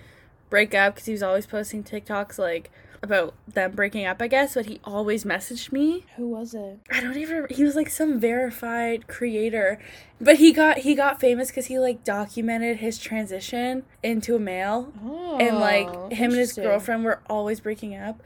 break 0.49 0.73
up 0.73 0.95
because 0.95 1.05
he 1.05 1.13
was 1.13 1.23
always 1.23 1.45
posting 1.45 1.83
TikToks 1.83 2.39
like 2.39 2.71
about 3.03 3.35
them 3.47 3.71
breaking 3.73 4.05
up, 4.05 4.21
I 4.21 4.27
guess, 4.27 4.55
but 4.55 4.65
he 4.65 4.79
always 4.83 5.23
messaged 5.25 5.71
me. 5.71 6.05
Who 6.15 6.29
was 6.29 6.53
it? 6.53 6.79
I 6.89 7.01
don't 7.01 7.17
even 7.17 7.45
he 7.49 7.63
was 7.63 7.75
like 7.75 7.89
some 7.89 8.19
verified 8.19 9.07
creator 9.07 9.77
but 10.21 10.37
he 10.37 10.53
got 10.53 10.79
he 10.79 10.95
got 10.95 11.19
famous 11.19 11.49
because 11.49 11.65
he 11.65 11.77
like 11.79 12.03
documented 12.03 12.77
his 12.77 12.97
transition 12.97 13.83
into 14.01 14.35
a 14.35 14.39
male 14.39 14.93
Oh, 15.03 15.37
and 15.37 15.57
like 15.59 15.87
oh, 15.89 16.09
him 16.09 16.31
and 16.31 16.39
his 16.39 16.53
girlfriend 16.53 17.03
were 17.03 17.19
always 17.29 17.59
breaking 17.59 17.95
up 17.95 18.21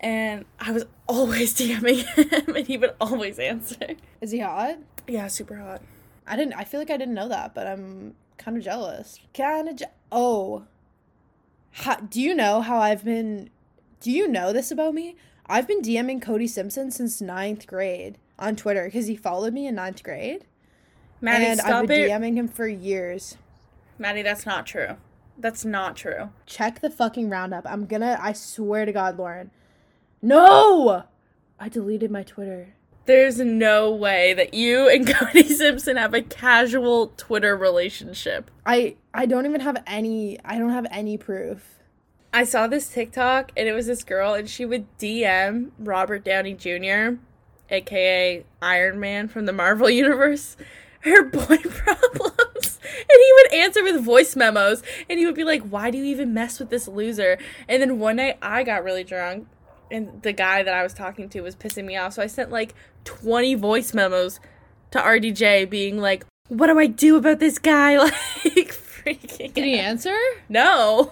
and 0.00 0.44
i 0.58 0.72
was 0.72 0.84
always 1.06 1.54
dming 1.58 2.04
him 2.16 2.56
and 2.56 2.66
he 2.66 2.78
would 2.78 2.94
always 3.00 3.38
answer 3.38 3.76
Is 4.22 4.30
he 4.30 4.38
hot? 4.38 4.78
yeah 5.06 5.26
super 5.26 5.56
hot 5.56 5.82
I 6.24 6.36
didn't. 6.36 6.54
I 6.54 6.62
feel 6.62 6.78
like 6.80 6.90
I 6.90 6.96
didn't 6.96 7.14
know 7.14 7.28
that, 7.28 7.52
but 7.52 7.66
I'm 7.66 8.14
kind 8.38 8.56
of 8.56 8.62
jealous. 8.62 9.18
Kind 9.34 9.68
of. 9.68 9.74
Je- 9.74 9.84
oh, 10.12 10.66
how, 11.72 11.96
do 11.96 12.20
you 12.22 12.32
know 12.32 12.60
how 12.60 12.78
I've 12.78 13.04
been? 13.04 13.50
Do 14.02 14.10
you 14.10 14.26
know 14.26 14.52
this 14.52 14.72
about 14.72 14.94
me? 14.94 15.14
I've 15.46 15.68
been 15.68 15.80
DMing 15.80 16.20
Cody 16.20 16.48
Simpson 16.48 16.90
since 16.90 17.20
ninth 17.20 17.68
grade 17.68 18.18
on 18.36 18.56
Twitter 18.56 18.86
because 18.86 19.06
he 19.06 19.14
followed 19.14 19.54
me 19.54 19.68
in 19.68 19.76
ninth 19.76 20.02
grade, 20.02 20.44
madi 21.20 21.44
and 21.44 21.60
I've 21.60 21.86
been 21.86 22.00
it 22.00 22.10
DMing 22.10 22.34
him 22.34 22.48
for 22.48 22.66
years. 22.66 23.36
madi 24.00 24.22
that's 24.22 24.44
not 24.44 24.66
true 24.66 24.96
that's 25.38 25.64
not 25.64 25.94
true 25.94 26.30
Check 26.46 26.80
the 26.80 26.90
fucking 26.90 27.30
roundup. 27.30 27.64
I'm 27.64 27.86
gonna. 27.86 28.18
I 28.20 28.32
swear 28.32 28.84
to 28.86 28.92
God, 28.92 29.16
Lauryn. 29.16 29.50
No, 30.20 31.04
I 31.60 31.68
deleted 31.68 32.10
my 32.10 32.24
Twitter. 32.24 32.74
there's 33.06 33.38
no 33.38 33.88
way 33.88 34.34
that 34.34 34.52
you 34.52 34.88
and 34.88 35.06
cody 35.14 35.44
simpson 35.44 35.96
have 35.96 36.12
a 36.14 36.22
casual 36.22 37.12
twitter 37.16 37.56
relationship 37.56 38.50
I 38.66 38.96
I 39.14 39.26
don't 39.26 39.46
even 39.46 39.60
have 39.60 39.80
any. 39.86 40.40
I 40.44 40.58
don't 40.58 40.70
have 40.70 40.86
any 40.90 41.16
proof. 41.18 41.78
I 42.32 42.44
saw 42.44 42.66
this 42.66 42.88
TikTok 42.88 43.52
and 43.56 43.68
it 43.68 43.72
was 43.72 43.86
this 43.86 44.04
girl 44.04 44.34
and 44.34 44.48
she 44.48 44.64
would 44.64 44.86
DM 44.98 45.70
Robert 45.78 46.24
Downey 46.24 46.54
Jr., 46.54 47.18
aka 47.68 48.44
Iron 48.62 48.98
Man 49.00 49.28
from 49.28 49.44
the 49.46 49.52
Marvel 49.52 49.90
Universe, 49.90 50.56
her 51.00 51.24
boy 51.24 51.40
problems. 51.58 52.78
And 52.82 53.18
he 53.18 53.32
would 53.36 53.52
answer 53.52 53.82
with 53.82 54.02
voice 54.02 54.34
memos 54.34 54.82
and 55.10 55.18
he 55.18 55.26
would 55.26 55.34
be 55.34 55.44
like, 55.44 55.62
Why 55.62 55.90
do 55.90 55.98
you 55.98 56.04
even 56.04 56.32
mess 56.32 56.58
with 56.58 56.70
this 56.70 56.88
loser? 56.88 57.38
And 57.68 57.82
then 57.82 57.98
one 57.98 58.16
night 58.16 58.38
I 58.40 58.62
got 58.62 58.84
really 58.84 59.04
drunk 59.04 59.46
and 59.90 60.22
the 60.22 60.32
guy 60.32 60.62
that 60.62 60.72
I 60.72 60.82
was 60.82 60.94
talking 60.94 61.28
to 61.30 61.42
was 61.42 61.54
pissing 61.54 61.84
me 61.84 61.96
off. 61.96 62.14
So 62.14 62.22
I 62.22 62.26
sent 62.26 62.50
like 62.50 62.74
20 63.04 63.56
voice 63.56 63.92
memos 63.92 64.40
to 64.90 64.98
RDJ 64.98 65.68
being 65.68 65.98
like, 65.98 66.24
What 66.48 66.68
do 66.68 66.78
I 66.78 66.86
do 66.86 67.16
about 67.16 67.40
this 67.40 67.58
guy? 67.58 67.96
Like, 68.44 68.74
freaking. 68.74 69.54
Did 69.54 69.64
he 69.64 69.78
out. 69.78 69.84
answer? 69.84 70.16
No. 70.48 71.10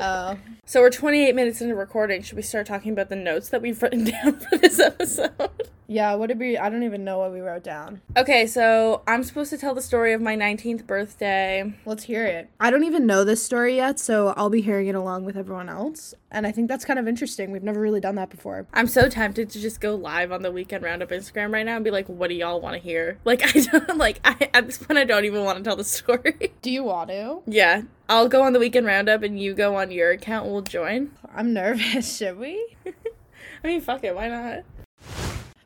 Oh. 0.00 0.36
So 0.70 0.82
we're 0.82 0.90
28 0.90 1.34
minutes 1.34 1.60
into 1.60 1.74
recording. 1.74 2.22
Should 2.22 2.36
we 2.36 2.42
start 2.42 2.64
talking 2.64 2.92
about 2.92 3.08
the 3.08 3.16
notes 3.16 3.48
that 3.48 3.60
we've 3.60 3.82
written 3.82 4.04
down 4.22 4.38
for 4.38 4.56
this 4.56 4.78
episode? 4.78 5.50
Yeah, 5.90 6.14
what 6.14 6.28
did 6.28 6.38
we? 6.38 6.56
I 6.56 6.70
don't 6.70 6.84
even 6.84 7.02
know 7.02 7.18
what 7.18 7.32
we 7.32 7.40
wrote 7.40 7.64
down. 7.64 8.00
Okay, 8.16 8.46
so 8.46 9.02
I'm 9.08 9.24
supposed 9.24 9.50
to 9.50 9.58
tell 9.58 9.74
the 9.74 9.82
story 9.82 10.12
of 10.12 10.20
my 10.20 10.36
19th 10.36 10.86
birthday. 10.86 11.74
Let's 11.84 12.04
hear 12.04 12.24
it. 12.24 12.48
I 12.60 12.70
don't 12.70 12.84
even 12.84 13.06
know 13.06 13.24
this 13.24 13.42
story 13.42 13.74
yet, 13.74 13.98
so 13.98 14.32
I'll 14.36 14.50
be 14.50 14.60
hearing 14.60 14.86
it 14.86 14.94
along 14.94 15.24
with 15.24 15.36
everyone 15.36 15.68
else. 15.68 16.14
And 16.30 16.46
I 16.46 16.52
think 16.52 16.68
that's 16.68 16.84
kind 16.84 17.00
of 17.00 17.08
interesting. 17.08 17.50
We've 17.50 17.64
never 17.64 17.80
really 17.80 17.98
done 17.98 18.14
that 18.14 18.30
before. 18.30 18.68
I'm 18.72 18.86
so 18.86 19.08
tempted 19.08 19.50
to 19.50 19.60
just 19.60 19.80
go 19.80 19.96
live 19.96 20.30
on 20.30 20.42
the 20.42 20.52
Weekend 20.52 20.84
Roundup 20.84 21.08
Instagram 21.08 21.52
right 21.52 21.66
now 21.66 21.74
and 21.74 21.84
be 21.84 21.90
like, 21.90 22.06
"What 22.08 22.28
do 22.28 22.36
y'all 22.36 22.60
want 22.60 22.74
to 22.74 22.80
hear?" 22.80 23.18
Like 23.24 23.42
I 23.44 23.60
don't 23.60 23.98
like 23.98 24.20
I, 24.24 24.48
at 24.54 24.66
this 24.66 24.78
point 24.78 24.96
I 24.96 25.04
don't 25.04 25.24
even 25.24 25.42
want 25.42 25.58
to 25.58 25.64
tell 25.64 25.74
the 25.76 25.82
story. 25.82 26.52
Do 26.62 26.70
you 26.70 26.84
want 26.84 27.10
to? 27.10 27.42
yeah, 27.46 27.82
I'll 28.08 28.28
go 28.28 28.42
on 28.42 28.52
the 28.52 28.60
Weekend 28.60 28.86
Roundup 28.86 29.24
and 29.24 29.40
you 29.40 29.54
go 29.54 29.74
on 29.74 29.90
your 29.90 30.12
account. 30.12 30.48
We'll 30.48 30.62
join. 30.62 31.10
I'm 31.34 31.52
nervous. 31.52 32.16
Should 32.18 32.38
we? 32.38 32.76
I 32.86 33.66
mean, 33.66 33.80
fuck 33.80 34.04
it, 34.04 34.14
why 34.14 34.28
not? 34.28 34.64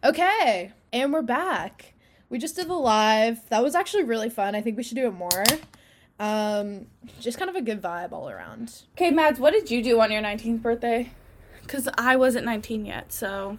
Okay, 0.04 0.70
and 0.92 1.14
we're 1.14 1.22
back. 1.22 1.94
We 2.28 2.36
just 2.36 2.56
did 2.56 2.68
the 2.68 2.74
live. 2.74 3.40
That 3.48 3.62
was 3.62 3.74
actually 3.74 4.02
really 4.02 4.28
fun. 4.28 4.54
I 4.54 4.60
think 4.60 4.76
we 4.76 4.82
should 4.82 4.98
do 4.98 5.06
it 5.06 5.14
more. 5.14 5.44
Um, 6.20 6.88
just 7.20 7.38
kind 7.38 7.48
of 7.48 7.56
a 7.56 7.62
good 7.62 7.80
vibe 7.80 8.12
all 8.12 8.28
around. 8.28 8.82
Okay, 8.96 9.10
Mads, 9.10 9.40
what 9.40 9.54
did 9.54 9.70
you 9.70 9.82
do 9.82 9.98
on 10.02 10.12
your 10.12 10.20
19th 10.20 10.60
birthday? 10.60 11.10
Cuz 11.68 11.88
I 11.96 12.16
wasn't 12.16 12.44
19 12.44 12.84
yet, 12.84 13.14
so 13.14 13.56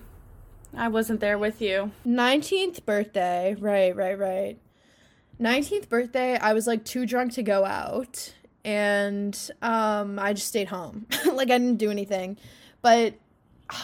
I 0.72 0.88
wasn't 0.88 1.20
there 1.20 1.40
with 1.40 1.64
you. 1.64 1.92
19th 2.06 2.86
birthday. 2.86 3.56
Right, 3.60 3.96
right, 3.96 4.18
right. 4.18 4.60
19th 5.42 5.90
birthday, 5.90 6.38
I 6.38 6.54
was 6.54 6.68
like 6.68 6.86
too 6.86 7.08
drunk 7.08 7.34
to 7.34 7.42
go 7.42 7.66
out 7.66 8.36
and 8.64 9.50
um 9.64 10.20
I 10.20 10.34
just 10.34 10.48
stayed 10.48 10.68
home. 10.68 11.08
like 11.26 11.50
I 11.50 11.58
didn't 11.58 11.78
do 11.78 11.90
anything. 11.90 12.38
But 12.84 13.16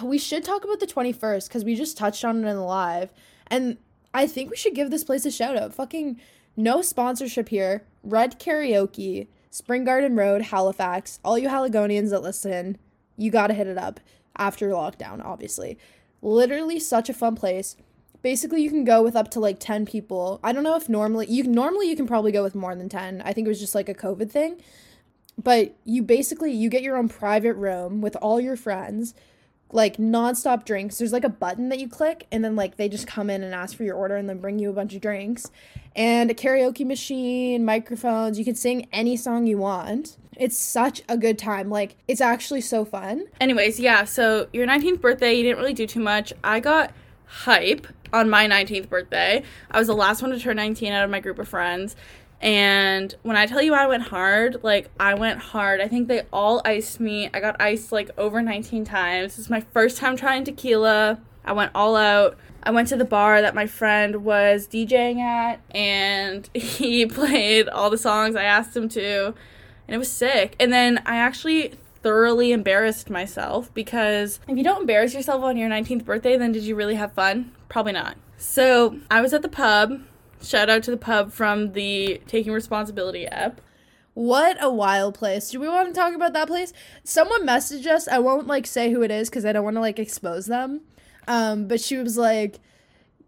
we 0.03 0.17
should 0.17 0.43
talk 0.43 0.63
about 0.63 0.79
the 0.79 0.87
21st 0.87 1.49
cuz 1.49 1.63
we 1.63 1.75
just 1.75 1.97
touched 1.97 2.23
on 2.23 2.43
it 2.43 2.47
in 2.47 2.55
the 2.55 2.61
live 2.61 3.11
and 3.47 3.77
I 4.13 4.27
think 4.27 4.49
we 4.49 4.57
should 4.57 4.75
give 4.75 4.89
this 4.89 5.03
place 5.03 5.25
a 5.25 5.31
shout 5.31 5.57
out. 5.57 5.73
Fucking 5.73 6.19
no 6.55 6.81
sponsorship 6.81 7.49
here. 7.49 7.83
Red 8.03 8.39
Karaoke, 8.39 9.27
Spring 9.49 9.83
Garden 9.83 10.15
Road, 10.15 10.43
Halifax. 10.43 11.19
All 11.23 11.37
you 11.37 11.49
Haligonians 11.49 12.09
that 12.09 12.21
listen, 12.21 12.77
you 13.17 13.31
got 13.31 13.47
to 13.47 13.53
hit 13.53 13.67
it 13.67 13.77
up 13.77 13.99
after 14.37 14.69
lockdown, 14.69 15.23
obviously. 15.23 15.77
Literally 16.21 16.79
such 16.79 17.09
a 17.09 17.13
fun 17.13 17.35
place. 17.35 17.75
Basically, 18.21 18.61
you 18.61 18.69
can 18.69 18.83
go 18.83 19.01
with 19.01 19.15
up 19.15 19.31
to 19.31 19.39
like 19.39 19.59
10 19.59 19.85
people. 19.85 20.39
I 20.43 20.51
don't 20.51 20.63
know 20.63 20.75
if 20.75 20.87
normally 20.87 21.27
you 21.27 21.43
normally 21.43 21.89
you 21.89 21.95
can 21.95 22.05
probably 22.05 22.31
go 22.31 22.43
with 22.43 22.53
more 22.53 22.75
than 22.75 22.89
10. 22.89 23.21
I 23.21 23.33
think 23.33 23.45
it 23.45 23.49
was 23.49 23.59
just 23.59 23.75
like 23.75 23.89
a 23.89 23.93
COVID 23.93 24.29
thing. 24.29 24.61
But 25.41 25.75
you 25.85 26.03
basically 26.03 26.51
you 26.51 26.69
get 26.69 26.83
your 26.83 26.97
own 26.97 27.09
private 27.09 27.55
room 27.55 28.01
with 28.01 28.15
all 28.17 28.39
your 28.39 28.55
friends 28.55 29.15
like 29.73 29.97
nonstop 29.97 30.65
drinks. 30.65 30.97
There's 30.97 31.13
like 31.13 31.23
a 31.23 31.29
button 31.29 31.69
that 31.69 31.79
you 31.79 31.87
click, 31.87 32.27
and 32.31 32.43
then 32.43 32.55
like 32.55 32.77
they 32.77 32.89
just 32.89 33.07
come 33.07 33.29
in 33.29 33.43
and 33.43 33.53
ask 33.53 33.75
for 33.75 33.83
your 33.83 33.95
order, 33.95 34.15
and 34.15 34.27
then 34.29 34.39
bring 34.39 34.59
you 34.59 34.69
a 34.69 34.73
bunch 34.73 34.93
of 34.93 35.01
drinks, 35.01 35.51
and 35.95 36.29
a 36.31 36.33
karaoke 36.33 36.85
machine, 36.85 37.65
microphones. 37.65 38.37
You 38.39 38.45
can 38.45 38.55
sing 38.55 38.87
any 38.91 39.17
song 39.17 39.47
you 39.47 39.57
want. 39.57 40.17
It's 40.37 40.57
such 40.57 41.01
a 41.09 41.17
good 41.17 41.37
time. 41.37 41.69
Like 41.69 41.95
it's 42.07 42.21
actually 42.21 42.61
so 42.61 42.85
fun. 42.85 43.25
Anyways, 43.39 43.79
yeah, 43.79 44.05
so 44.05 44.47
your 44.53 44.65
19th 44.65 45.01
birthday, 45.01 45.33
you 45.33 45.43
didn't 45.43 45.57
really 45.57 45.73
do 45.73 45.87
too 45.87 45.99
much. 45.99 46.33
I 46.43 46.59
got 46.59 46.91
hype 47.25 47.87
on 48.13 48.29
my 48.29 48.47
19th 48.47 48.89
birthday. 48.89 49.43
I 49.69 49.79
was 49.79 49.87
the 49.87 49.95
last 49.95 50.21
one 50.21 50.31
to 50.31 50.39
turn 50.39 50.57
19 50.57 50.91
out 50.91 51.05
of 51.05 51.09
my 51.09 51.19
group 51.19 51.39
of 51.39 51.47
friends. 51.47 51.95
And 52.41 53.13
when 53.21 53.37
I 53.37 53.45
tell 53.45 53.61
you 53.61 53.73
I 53.73 53.85
went 53.85 54.03
hard, 54.03 54.63
like 54.63 54.89
I 54.99 55.13
went 55.13 55.39
hard. 55.39 55.79
I 55.79 55.87
think 55.87 56.07
they 56.07 56.23
all 56.33 56.61
iced 56.65 56.99
me. 56.99 57.29
I 57.33 57.39
got 57.39 57.61
iced 57.61 57.91
like 57.91 58.09
over 58.17 58.41
19 58.41 58.83
times. 58.83 59.35
This 59.35 59.45
is 59.45 59.49
my 59.49 59.61
first 59.61 59.97
time 59.97 60.15
trying 60.15 60.43
tequila. 60.43 61.19
I 61.45 61.53
went 61.53 61.71
all 61.75 61.95
out. 61.95 62.37
I 62.63 62.71
went 62.71 62.87
to 62.89 62.95
the 62.95 63.05
bar 63.05 63.41
that 63.41 63.55
my 63.55 63.67
friend 63.67 64.23
was 64.23 64.67
DJing 64.67 65.19
at 65.19 65.59
and 65.71 66.49
he 66.53 67.05
played 67.05 67.69
all 67.69 67.89
the 67.89 67.97
songs 67.97 68.35
I 68.35 68.43
asked 68.43 68.75
him 68.75 68.89
to. 68.89 69.27
And 69.87 69.95
it 69.95 69.97
was 69.97 70.11
sick. 70.11 70.55
And 70.59 70.73
then 70.73 71.01
I 71.05 71.17
actually 71.17 71.73
thoroughly 72.01 72.51
embarrassed 72.51 73.09
myself 73.09 73.71
because 73.73 74.39
if 74.47 74.57
you 74.57 74.63
don't 74.63 74.81
embarrass 74.81 75.13
yourself 75.13 75.43
on 75.43 75.57
your 75.57 75.69
19th 75.69 76.05
birthday, 76.05 76.37
then 76.37 76.51
did 76.51 76.63
you 76.63 76.75
really 76.75 76.95
have 76.95 77.13
fun? 77.13 77.51
Probably 77.69 77.93
not. 77.93 78.17
So 78.37 78.99
I 79.11 79.21
was 79.21 79.33
at 79.33 79.43
the 79.43 79.49
pub. 79.49 80.01
Shout 80.43 80.69
out 80.69 80.83
to 80.83 80.91
the 80.91 80.97
pub 80.97 81.31
from 81.31 81.73
the 81.73 82.21
Taking 82.27 82.51
Responsibility 82.51 83.27
app. 83.27 83.61
What 84.13 84.57
a 84.61 84.69
wild 84.69 85.13
place. 85.13 85.49
Do 85.51 85.59
we 85.59 85.69
want 85.69 85.87
to 85.87 85.93
talk 85.93 86.13
about 86.13 86.33
that 86.33 86.47
place? 86.47 86.73
Someone 87.03 87.45
messaged 87.45 87.87
us. 87.87 88.07
I 88.07 88.19
won't 88.19 88.47
like 88.47 88.67
say 88.67 88.91
who 88.91 89.03
it 89.03 89.11
is 89.11 89.29
because 89.29 89.45
I 89.45 89.53
don't 89.53 89.63
want 89.63 89.77
to 89.77 89.81
like 89.81 89.99
expose 89.99 90.47
them. 90.47 90.81
Um, 91.27 91.67
but 91.67 91.79
she 91.79 91.97
was 91.97 92.17
like, 92.17 92.59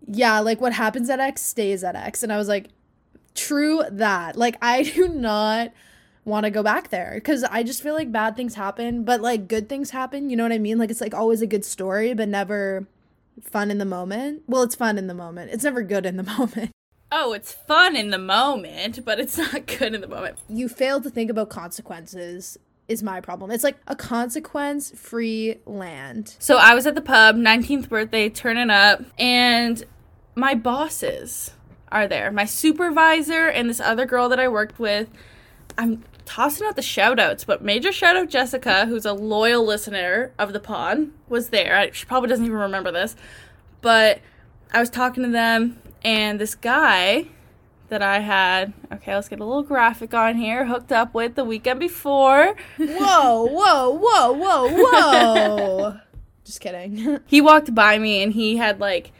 Yeah, 0.07 0.39
like 0.39 0.59
what 0.59 0.73
happens 0.73 1.09
at 1.09 1.19
X 1.19 1.41
stays 1.41 1.83
at 1.83 1.95
X. 1.95 2.23
And 2.23 2.33
I 2.33 2.37
was 2.37 2.47
like, 2.47 2.69
True 3.35 3.83
that. 3.91 4.35
Like 4.35 4.57
I 4.61 4.83
do 4.95 5.07
not 5.07 5.71
want 6.25 6.45
to 6.45 6.49
go 6.49 6.63
back 6.63 6.89
there 6.89 7.11
because 7.15 7.43
I 7.43 7.63
just 7.63 7.83
feel 7.83 7.93
like 7.93 8.11
bad 8.11 8.35
things 8.35 8.55
happen, 8.55 9.03
but 9.03 9.21
like 9.21 9.47
good 9.47 9.69
things 9.69 9.91
happen. 9.91 10.29
You 10.29 10.35
know 10.35 10.43
what 10.43 10.51
I 10.51 10.57
mean? 10.57 10.79
Like 10.79 10.89
it's 10.89 11.01
like 11.01 11.13
always 11.13 11.41
a 11.41 11.47
good 11.47 11.63
story, 11.63 12.13
but 12.13 12.27
never 12.27 12.87
fun 13.41 13.71
in 13.71 13.77
the 13.77 13.85
moment. 13.85 14.43
Well, 14.47 14.63
it's 14.63 14.75
fun 14.75 14.97
in 14.97 15.07
the 15.07 15.13
moment. 15.13 15.51
It's 15.51 15.63
never 15.63 15.81
good 15.81 16.05
in 16.05 16.17
the 16.17 16.23
moment. 16.37 16.71
Oh, 17.15 17.33
it's 17.33 17.51
fun 17.53 17.95
in 17.95 18.09
the 18.09 18.17
moment, 18.17 19.05
but 19.05 19.19
it's 19.19 19.37
not 19.53 19.67
good 19.67 19.93
in 19.93 20.01
the 20.01 20.07
moment. 20.07 20.39
You 20.49 20.67
fail 20.67 20.99
to 21.01 21.11
think 21.11 21.29
about 21.29 21.49
consequences 21.49 22.57
is 22.87 23.03
my 23.03 23.21
problem. 23.21 23.51
It's 23.51 23.63
like 23.63 23.77
a 23.87 23.95
consequence 23.95 24.91
free 24.99 25.57
land. 25.67 26.35
So 26.39 26.57
I 26.57 26.73
was 26.73 26.87
at 26.87 26.95
the 26.95 27.01
pub, 27.01 27.35
19th 27.35 27.87
birthday, 27.87 28.29
turning 28.29 28.71
up, 28.71 29.01
and 29.19 29.83
my 30.35 30.55
bosses 30.55 31.51
are 31.91 32.07
there. 32.07 32.31
My 32.31 32.45
supervisor 32.45 33.47
and 33.47 33.69
this 33.69 33.79
other 33.79 34.05
girl 34.07 34.27
that 34.29 34.39
I 34.39 34.47
worked 34.47 34.79
with. 34.79 35.07
I'm 35.77 36.03
tossing 36.25 36.65
out 36.65 36.75
the 36.75 36.81
shout 36.81 37.19
outs, 37.19 37.43
but 37.43 37.63
major 37.63 37.91
shout 37.91 38.15
out 38.15 38.29
Jessica, 38.29 38.87
who's 38.87 39.05
a 39.05 39.13
loyal 39.13 39.63
listener 39.63 40.31
of 40.39 40.51
the 40.51 40.59
pod, 40.59 41.09
was 41.29 41.49
there. 41.49 41.75
I- 41.77 41.91
She 41.91 42.05
probably 42.05 42.29
doesn't 42.29 42.45
even 42.45 42.57
remember 42.57 42.91
this, 42.91 43.15
but 43.81 44.19
I 44.73 44.79
was 44.79 44.89
talking 44.89 45.23
to 45.23 45.29
them, 45.29 45.79
and 46.03 46.39
this 46.39 46.55
guy 46.55 47.27
that 47.89 48.01
I 48.01 48.19
had, 48.19 48.73
okay, 48.91 49.13
let's 49.13 49.29
get 49.29 49.39
a 49.39 49.45
little 49.45 49.63
graphic 49.63 50.13
on 50.13 50.35
here, 50.35 50.65
hooked 50.65 50.91
up 50.91 51.13
with 51.13 51.35
the 51.35 51.45
weekend 51.45 51.79
before. 51.79 52.55
Whoa, 52.77 53.45
whoa, 53.51 53.89
whoa, 53.91 54.31
whoa, 54.33 54.67
whoa. 54.69 55.97
Just 56.43 56.59
kidding. 56.59 57.19
he 57.27 57.39
walked 57.39 57.73
by 57.73 57.97
me 57.97 58.23
and 58.23 58.33
he 58.33 58.57
had 58.57 58.79
like 58.79 59.11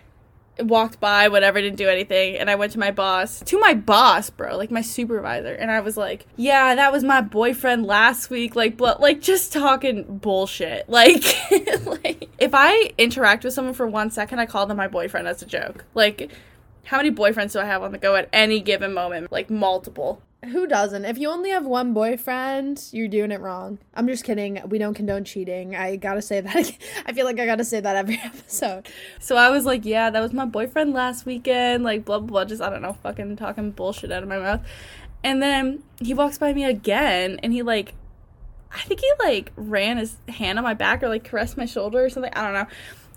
walked 0.60 1.00
by 1.00 1.28
whatever 1.30 1.60
didn't 1.60 1.78
do 1.78 1.89
anything 1.89 2.38
and 2.38 2.48
i 2.48 2.54
went 2.54 2.72
to 2.72 2.78
my 2.78 2.91
boss 2.91 3.39
to 3.39 3.60
my 3.60 3.74
boss 3.74 4.30
bro 4.30 4.56
like 4.56 4.69
my 4.69 4.82
supervisor 4.82 5.52
and 5.52 5.72
i 5.72 5.80
was 5.80 5.98
like 5.98 6.28
yeah 6.36 6.76
that 6.76 6.91
was 6.91 7.04
my 7.04 7.22
boyfriend 7.22 7.84
last 7.88 8.30
week 8.30 8.56
like 8.56 8.78
but 8.78 9.02
like 9.02 9.19
just 9.19 9.52
talking 9.52 10.19
bullshit 10.19 10.88
like 10.88 11.24
like 11.88 12.30
if 12.38 12.52
i 12.54 12.91
interact 13.00 13.43
with 13.43 13.52
someone 13.52 13.74
for 13.74 13.88
one 13.88 14.12
second 14.12 14.38
i 14.38 14.46
call 14.46 14.67
them 14.67 14.78
my 14.78 14.88
boyfriend 14.88 15.28
as 15.28 15.41
a 15.41 15.46
joke 15.48 15.86
like 15.96 16.32
how 16.86 16.98
many 16.98 17.12
boyfriends 17.12 17.54
do 17.54 17.60
i 17.60 17.65
have 17.65 17.82
on 17.84 17.91
the 17.91 17.98
go 17.98 18.15
at 18.15 18.28
any 18.34 18.60
given 18.60 18.93
moment 18.93 19.32
like 19.32 19.50
multiple 19.50 20.22
Who 20.52 20.67
doesn't? 20.67 21.06
If 21.06 21.17
you 21.17 21.30
only 21.30 21.52
have 21.52 21.65
one 21.65 21.93
boyfriend, 21.93 22.89
you're 22.91 23.08
doing 23.08 23.32
it 23.32 23.39
wrong. 23.39 23.78
I'm 23.93 24.08
just 24.08 24.26
kidding. 24.26 24.60
We 24.67 24.78
don't 24.78 24.93
condone 24.93 25.24
cheating. 25.24 25.74
I 25.74 25.96
gotta 25.96 26.22
say 26.22 26.41
that. 26.41 26.78
I 27.06 27.13
feel 27.13 27.26
like 27.26 27.39
I 27.39 27.46
gotta 27.46 27.63
say 27.63 27.80
that 27.80 27.96
every 27.96 28.19
episode. 28.26 28.89
So 29.19 29.38
I 29.38 29.50
was 29.50 29.63
like, 29.65 29.86
yeah, 29.86 30.10
that 30.10 30.19
was 30.19 30.34
my 30.34 30.43
boyfriend 30.46 30.91
last 30.93 31.26
weekend, 31.26 31.86
like 31.86 32.04
blah 32.04 32.19
blah 32.19 32.28
blah, 32.28 32.46
just 32.46 32.62
I 32.62 32.69
don't 32.69 32.82
know, 32.82 32.91
fucking 32.91 33.38
talking 33.38 33.72
bullshit 33.72 34.12
out 34.12 34.22
of 34.22 34.28
my 34.28 34.38
mouth. 34.38 34.62
And 35.24 35.41
then 35.41 35.82
he 36.02 36.13
walks 36.13 36.38
by 36.38 36.52
me 36.52 36.65
again 36.65 37.39
and 37.41 37.54
he 37.54 37.63
like 37.63 37.93
I 38.74 38.82
think 38.82 39.00
he 39.00 39.12
like 39.19 39.52
ran 39.56 39.96
his 39.98 40.17
hand 40.28 40.58
on 40.58 40.63
my 40.63 40.74
back 40.74 41.04
or 41.04 41.08
like 41.08 41.24
caressed 41.24 41.56
my 41.56 41.65
shoulder 41.65 42.04
or 42.04 42.10
something. 42.10 42.34
I 42.34 42.43
don't 42.43 42.54
know. 42.54 42.67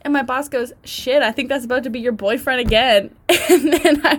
And 0.06 0.12
my 0.12 0.22
boss 0.22 0.48
goes, 0.48 0.72
"Shit, 0.84 1.20
I 1.20 1.32
think 1.32 1.48
that's 1.48 1.64
about 1.64 1.82
to 1.82 1.90
be 1.90 1.98
your 1.98 2.12
boyfriend 2.12 2.60
again." 2.60 3.10
And 3.50 3.72
then 3.72 4.06
I 4.06 4.12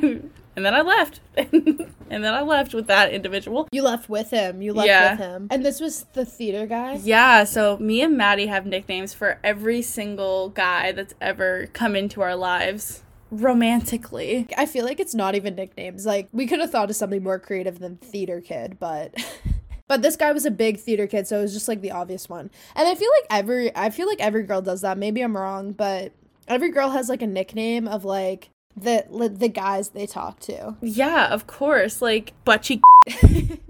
and 0.58 0.66
then 0.66 0.74
I 0.74 0.82
left. 0.82 1.22
and 1.38 1.88
then 2.10 2.34
I 2.34 2.42
left 2.42 2.74
with 2.74 2.88
that 2.88 3.14
individual. 3.14 3.70
You 3.72 3.84
left 3.84 4.10
with 4.10 4.30
him. 4.32 4.62
You 4.62 4.74
left 4.74 4.88
Yeah. 4.88 5.12
with 5.12 5.20
him. 5.20 5.48
And 5.50 5.66
this 5.66 5.80
was 5.80 6.04
the 6.12 6.26
theater 6.26 6.66
guy? 6.66 7.00
Yeah, 7.02 7.46
so 7.46 7.78
me 7.78 8.02
and 8.02 8.18
Maddie 8.18 8.48
have 8.48 8.66
nicknames 8.66 9.14
for 9.14 9.40
every 9.46 9.82
single 9.82 10.50
guy 10.50 10.92
that's 10.92 11.14
ever 11.22 11.68
come 11.72 11.96
into 11.96 12.22
our 12.22 12.36
lives 12.36 13.04
romantically. 13.32 14.48
I 14.58 14.66
feel 14.66 14.84
like 14.84 15.00
it's 15.00 15.16
not 15.16 15.36
even 15.36 15.56
nicknames. 15.56 16.06
Like 16.06 16.28
we 16.34 16.48
could 16.48 16.60
have 16.60 16.72
thought 16.72 16.90
of 16.90 16.96
something 16.98 17.24
more 17.24 17.40
creative 17.40 17.80
than 17.80 17.96
theater 17.98 18.42
kid, 18.42 18.78
but 18.80 19.14
but 19.88 20.02
this 20.02 20.16
guy 20.16 20.32
was 20.32 20.46
a 20.46 20.52
big 20.52 20.80
theater 20.80 21.08
kid, 21.08 21.28
so 21.28 21.40
it 21.40 21.44
was 21.44 21.54
just 21.54 21.68
like 21.68 21.82
the 21.82 21.92
obvious 21.92 22.30
one. 22.30 22.52
And 22.76 22.88
I 22.88 22.96
feel 22.96 23.10
like 23.20 23.28
every 23.30 23.76
I 23.76 23.90
feel 23.90 24.08
like 24.08 24.20
every 24.20 24.44
girl 24.44 24.62
does 24.62 24.82
that. 24.82 24.98
Maybe 24.98 25.22
I'm 25.22 25.36
wrong, 25.36 25.72
but 25.72 26.14
every 26.48 26.72
girl 26.72 26.92
has 26.92 27.10
like 27.10 27.22
a 27.22 27.28
nickname 27.28 27.88
of 27.88 28.06
like 28.06 28.50
the 28.76 29.06
the 29.34 29.50
guys 29.50 29.90
they 29.90 30.06
talk 30.06 30.40
to. 30.42 30.76
Yeah, 30.82 31.28
of 31.34 31.48
course. 31.48 32.02
Like 32.02 32.34
butt 32.46 32.64
cheek. 32.64 32.82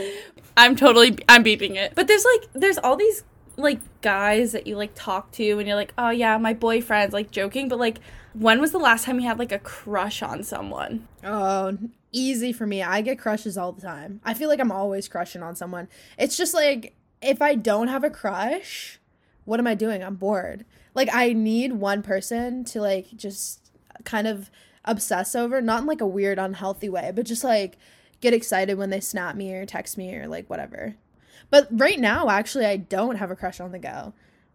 I'm 0.56 0.76
totally 0.76 1.18
I'm 1.28 1.44
beeping 1.44 1.76
it. 1.76 1.94
But 1.94 2.08
there's 2.08 2.24
like 2.24 2.48
there's 2.54 2.78
all 2.78 2.96
these 2.96 3.24
like 3.56 3.80
guys 4.00 4.52
that 4.52 4.66
you 4.66 4.76
like 4.76 4.92
talk 4.94 5.30
to 5.32 5.58
and 5.58 5.66
you're 5.66 5.76
like, 5.76 5.94
"Oh 5.98 6.10
yeah, 6.10 6.36
my 6.38 6.54
boyfriend's 6.54 7.12
like 7.12 7.30
joking." 7.30 7.68
But 7.68 7.78
like 7.78 7.98
when 8.34 8.60
was 8.60 8.72
the 8.72 8.78
last 8.78 9.04
time 9.04 9.20
you 9.20 9.26
had 9.26 9.38
like 9.38 9.52
a 9.52 9.58
crush 9.58 10.22
on 10.22 10.42
someone? 10.42 11.08
Oh, 11.24 11.76
easy 12.12 12.52
for 12.52 12.66
me. 12.66 12.82
I 12.82 13.00
get 13.00 13.18
crushes 13.18 13.58
all 13.58 13.72
the 13.72 13.82
time. 13.82 14.20
I 14.24 14.34
feel 14.34 14.48
like 14.48 14.60
I'm 14.60 14.72
always 14.72 15.08
crushing 15.08 15.42
on 15.42 15.56
someone. 15.56 15.88
It's 16.18 16.36
just 16.36 16.54
like 16.54 16.94
if 17.20 17.40
I 17.40 17.54
don't 17.54 17.88
have 17.88 18.04
a 18.04 18.10
crush, 18.10 19.00
what 19.44 19.60
am 19.60 19.66
I 19.66 19.74
doing? 19.74 20.02
I'm 20.02 20.16
bored. 20.16 20.64
Like 20.94 21.08
I 21.12 21.32
need 21.32 21.72
one 21.72 22.02
person 22.02 22.64
to 22.66 22.80
like 22.80 23.16
just 23.16 23.70
kind 24.04 24.26
of 24.26 24.50
obsess 24.84 25.34
over, 25.34 25.60
not 25.60 25.82
in 25.82 25.86
like 25.86 26.00
a 26.00 26.06
weird 26.06 26.38
unhealthy 26.38 26.88
way, 26.88 27.12
but 27.14 27.26
just 27.26 27.44
like 27.44 27.78
get 28.20 28.34
excited 28.34 28.76
when 28.76 28.90
they 28.90 29.00
snap 29.00 29.34
me 29.34 29.52
or 29.54 29.64
text 29.64 29.96
me 29.96 30.14
or 30.14 30.28
like 30.28 30.48
whatever. 30.50 30.96
But 31.50 31.68
right 31.70 31.98
now 31.98 32.28
actually 32.28 32.66
I 32.66 32.76
don't 32.76 33.16
have 33.16 33.30
a 33.30 33.36
crush 33.36 33.60
on 33.60 33.72
the 33.72 33.78
go. 33.78 34.12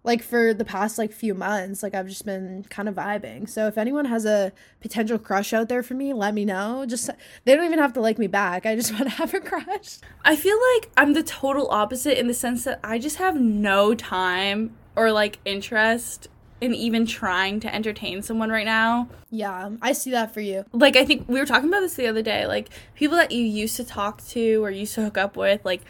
Like 0.08 0.24
for 0.24 0.54
the 0.54 0.65
past 0.65 0.98
like 0.98 1.12
few 1.12 1.36
months, 1.36 1.84
like 1.84 1.93
I've 1.93 2.08
just 2.08 2.26
been 2.26 2.65
kind 2.70 2.89
of 2.89 2.96
vibing. 2.96 3.48
So 3.48 3.67
if 3.67 3.78
anyone 3.78 4.06
has 4.06 4.26
a 4.26 4.54
potential 4.80 5.20
crush 5.20 5.54
out 5.54 5.70
there 5.70 5.84
for 5.84 5.93
me, 5.93 6.13
let 6.13 6.34
me 6.34 6.46
know. 6.46 6.86
Just 6.88 7.10
they 7.46 7.56
don't 7.56 7.65
even 7.65 7.78
have 7.78 7.93
to 7.93 8.02
like 8.02 8.17
me 8.17 8.28
back. 8.28 8.65
I 8.65 8.76
just 8.76 8.91
want 9.00 9.04
to 9.04 9.10
have 9.10 9.34
a 9.34 9.41
crush. 9.41 10.00
I 10.24 10.36
feel 10.36 10.58
like 10.74 10.89
I'm 10.98 11.13
the 11.13 11.24
total 11.24 11.70
opposite 11.70 12.17
in 12.17 12.28
the 12.28 12.34
sense 12.34 12.63
that 12.63 12.80
I 12.84 12.98
just 12.98 13.17
have 13.17 13.39
no 13.39 13.93
time 13.93 14.76
or 14.96 15.12
like 15.12 15.39
interest 15.46 16.30
in 16.60 16.74
even 16.74 17.06
trying 17.06 17.60
to 17.60 17.74
entertain 17.74 18.22
someone 18.22 18.50
right 18.50 18.65
now. 18.65 19.08
Yeah, 19.30 19.72
I 19.82 19.93
see 19.93 20.12
that 20.12 20.34
for 20.34 20.41
you. 20.41 20.65
Like 20.72 20.96
I 20.96 21.06
think 21.06 21.28
we 21.28 21.39
were 21.39 21.46
talking 21.46 21.70
about 21.70 21.82
this 21.82 21.96
the 21.96 22.08
other 22.08 22.22
day. 22.22 22.48
Like 22.48 22.70
people 22.96 23.17
that 23.17 23.32
you 23.32 23.43
used 23.43 23.76
to 23.78 23.84
talk 23.84 24.26
to 24.30 24.63
or 24.63 24.72
used 24.72 24.96
to 24.96 25.04
hook 25.04 25.17
up 25.17 25.38
with, 25.38 25.63
like 25.65 25.82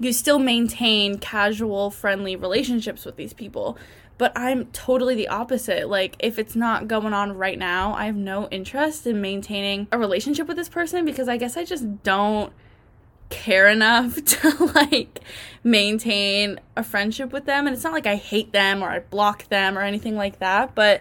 you 0.00 0.12
still 0.12 0.38
maintain 0.38 1.18
casual, 1.18 1.90
friendly 1.90 2.34
relationships 2.34 3.04
with 3.04 3.16
these 3.16 3.34
people. 3.34 3.78
But 4.18 4.32
I'm 4.34 4.66
totally 4.66 5.14
the 5.14 5.28
opposite. 5.28 5.88
Like 5.88 6.16
if 6.18 6.38
it's 6.38 6.56
not 6.56 6.88
going 6.88 7.12
on 7.12 7.36
right 7.36 7.58
now, 7.58 7.94
I 7.94 8.06
have 8.06 8.16
no 8.16 8.48
interest 8.48 9.06
in 9.06 9.20
maintaining 9.20 9.86
a 9.92 9.98
relationship 9.98 10.48
with 10.48 10.56
this 10.56 10.68
person 10.68 11.04
because 11.04 11.28
I 11.28 11.36
guess 11.36 11.56
I 11.56 11.64
just 11.64 12.02
don't 12.02 12.52
care 13.28 13.68
enough 13.68 14.22
to 14.24 14.72
like 14.74 15.20
maintain 15.62 16.58
a 16.76 16.82
friendship 16.82 17.32
with 17.32 17.44
them 17.44 17.66
and 17.66 17.74
it's 17.74 17.84
not 17.84 17.92
like 17.92 18.06
I 18.06 18.16
hate 18.16 18.52
them 18.52 18.82
or 18.82 18.88
I 18.88 18.98
block 18.98 19.48
them 19.48 19.78
or 19.78 19.82
anything 19.82 20.16
like 20.16 20.40
that 20.40 20.74
but 20.74 21.00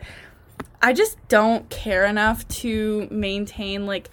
I 0.79 0.93
just 0.93 1.17
don't 1.27 1.67
care 1.69 2.05
enough 2.05 2.47
to 2.49 3.07
maintain 3.09 3.87
like 3.87 4.11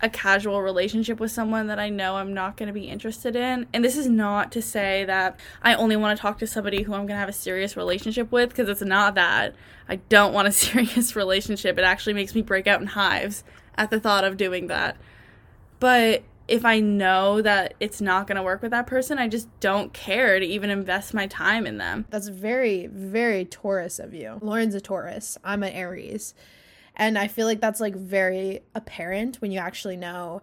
a 0.00 0.08
casual 0.08 0.62
relationship 0.62 1.18
with 1.18 1.30
someone 1.30 1.66
that 1.66 1.78
I 1.78 1.88
know 1.88 2.16
I'm 2.16 2.32
not 2.32 2.56
going 2.56 2.68
to 2.68 2.72
be 2.72 2.88
interested 2.88 3.34
in. 3.34 3.66
And 3.72 3.84
this 3.84 3.96
is 3.96 4.06
not 4.06 4.52
to 4.52 4.62
say 4.62 5.04
that 5.06 5.38
I 5.62 5.74
only 5.74 5.96
want 5.96 6.16
to 6.16 6.20
talk 6.20 6.38
to 6.38 6.46
somebody 6.46 6.82
who 6.82 6.92
I'm 6.92 7.00
going 7.00 7.16
to 7.16 7.16
have 7.16 7.28
a 7.28 7.32
serious 7.32 7.76
relationship 7.76 8.30
with 8.30 8.50
because 8.50 8.68
it's 8.68 8.82
not 8.82 9.14
that. 9.16 9.54
I 9.88 9.96
don't 9.96 10.32
want 10.32 10.48
a 10.48 10.52
serious 10.52 11.16
relationship. 11.16 11.78
It 11.78 11.84
actually 11.84 12.14
makes 12.14 12.34
me 12.34 12.42
break 12.42 12.66
out 12.66 12.80
in 12.80 12.88
hives 12.88 13.42
at 13.76 13.90
the 13.90 14.00
thought 14.00 14.24
of 14.24 14.36
doing 14.36 14.68
that. 14.68 14.96
But 15.80 16.22
if 16.48 16.64
I 16.64 16.80
know 16.80 17.42
that 17.42 17.74
it's 17.78 18.00
not 18.00 18.26
going 18.26 18.36
to 18.36 18.42
work 18.42 18.62
with 18.62 18.70
that 18.70 18.86
person, 18.86 19.18
I 19.18 19.28
just 19.28 19.48
don't 19.60 19.92
care 19.92 20.40
to 20.40 20.46
even 20.46 20.70
invest 20.70 21.12
my 21.12 21.26
time 21.26 21.66
in 21.66 21.76
them. 21.76 22.06
That's 22.08 22.28
very, 22.28 22.86
very 22.86 23.44
Taurus 23.44 23.98
of 23.98 24.14
you. 24.14 24.38
Lauryn's 24.42 24.74
a 24.74 24.80
Taurus. 24.80 25.36
I'm 25.44 25.62
an 25.62 25.72
Aries. 25.74 26.34
And 26.98 27.16
I 27.16 27.28
feel 27.28 27.46
like 27.46 27.60
that's 27.60 27.80
like 27.80 27.94
very 27.94 28.60
apparent 28.74 29.36
when 29.36 29.52
you 29.52 29.60
actually 29.60 29.96
know, 29.96 30.42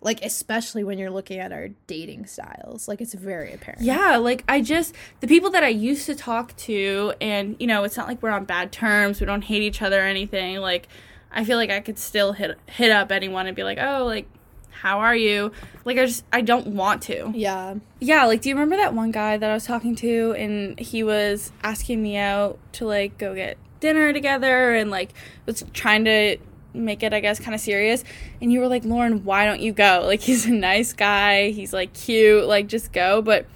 like, 0.00 0.24
especially 0.24 0.82
when 0.82 0.98
you're 0.98 1.10
looking 1.10 1.38
at 1.38 1.52
our 1.52 1.68
dating 1.86 2.24
styles. 2.24 2.88
Like, 2.88 3.02
it's 3.02 3.12
very 3.12 3.52
apparent. 3.52 3.82
Yeah, 3.82 4.16
like 4.16 4.42
I 4.48 4.62
just 4.62 4.94
the 5.20 5.26
people 5.26 5.50
that 5.50 5.62
I 5.62 5.68
used 5.68 6.06
to 6.06 6.14
talk 6.14 6.56
to 6.56 7.12
and 7.20 7.54
you 7.60 7.66
know, 7.66 7.84
it's 7.84 7.98
not 7.98 8.08
like 8.08 8.22
we're 8.22 8.30
on 8.30 8.46
bad 8.46 8.72
terms, 8.72 9.20
we 9.20 9.26
don't 9.26 9.42
hate 9.42 9.62
each 9.62 9.82
other 9.82 10.00
or 10.00 10.06
anything. 10.06 10.56
Like 10.56 10.88
I 11.30 11.44
feel 11.44 11.58
like 11.58 11.70
I 11.70 11.80
could 11.80 11.98
still 11.98 12.32
hit 12.32 12.58
hit 12.66 12.90
up 12.90 13.12
anyone 13.12 13.46
and 13.46 13.54
be 13.54 13.62
like, 13.62 13.78
"Oh, 13.78 14.04
like 14.04 14.26
how 14.70 15.00
are 15.00 15.14
you?" 15.14 15.52
Like 15.84 15.98
I 15.98 16.06
just 16.06 16.24
I 16.32 16.40
don't 16.40 16.68
want 16.68 17.02
to. 17.02 17.30
Yeah. 17.34 17.74
Yeah, 18.00 18.24
like 18.24 18.40
do 18.40 18.48
you 18.48 18.54
remember 18.54 18.76
that 18.76 18.94
one 18.94 19.10
guy 19.10 19.36
that 19.36 19.50
I 19.50 19.54
was 19.54 19.64
talking 19.64 19.94
to 19.96 20.34
and 20.36 20.78
he 20.80 21.02
was 21.02 21.52
asking 21.62 22.02
me 22.02 22.16
out 22.16 22.58
to 22.72 22.86
like 22.86 23.18
go 23.18 23.34
get 23.34 23.58
dinner 23.80 24.12
together 24.12 24.74
and 24.74 24.90
like 24.90 25.12
was 25.46 25.64
trying 25.72 26.04
to 26.04 26.36
make 26.72 27.02
it 27.02 27.12
I 27.12 27.20
guess 27.20 27.40
kind 27.40 27.54
of 27.54 27.60
serious 27.60 28.04
and 28.40 28.52
you 28.52 28.60
were 28.60 28.68
like, 28.68 28.84
"Lauryn, 28.84 29.22
why 29.24 29.44
don't 29.44 29.60
you 29.60 29.72
go?" 29.72 30.02
Like 30.06 30.20
he's 30.20 30.46
a 30.46 30.52
nice 30.52 30.92
guy, 30.92 31.50
he's 31.50 31.72
like 31.72 31.92
cute, 31.92 32.46
like 32.46 32.66
just 32.66 32.92
go, 32.92 33.22
but 33.22 33.46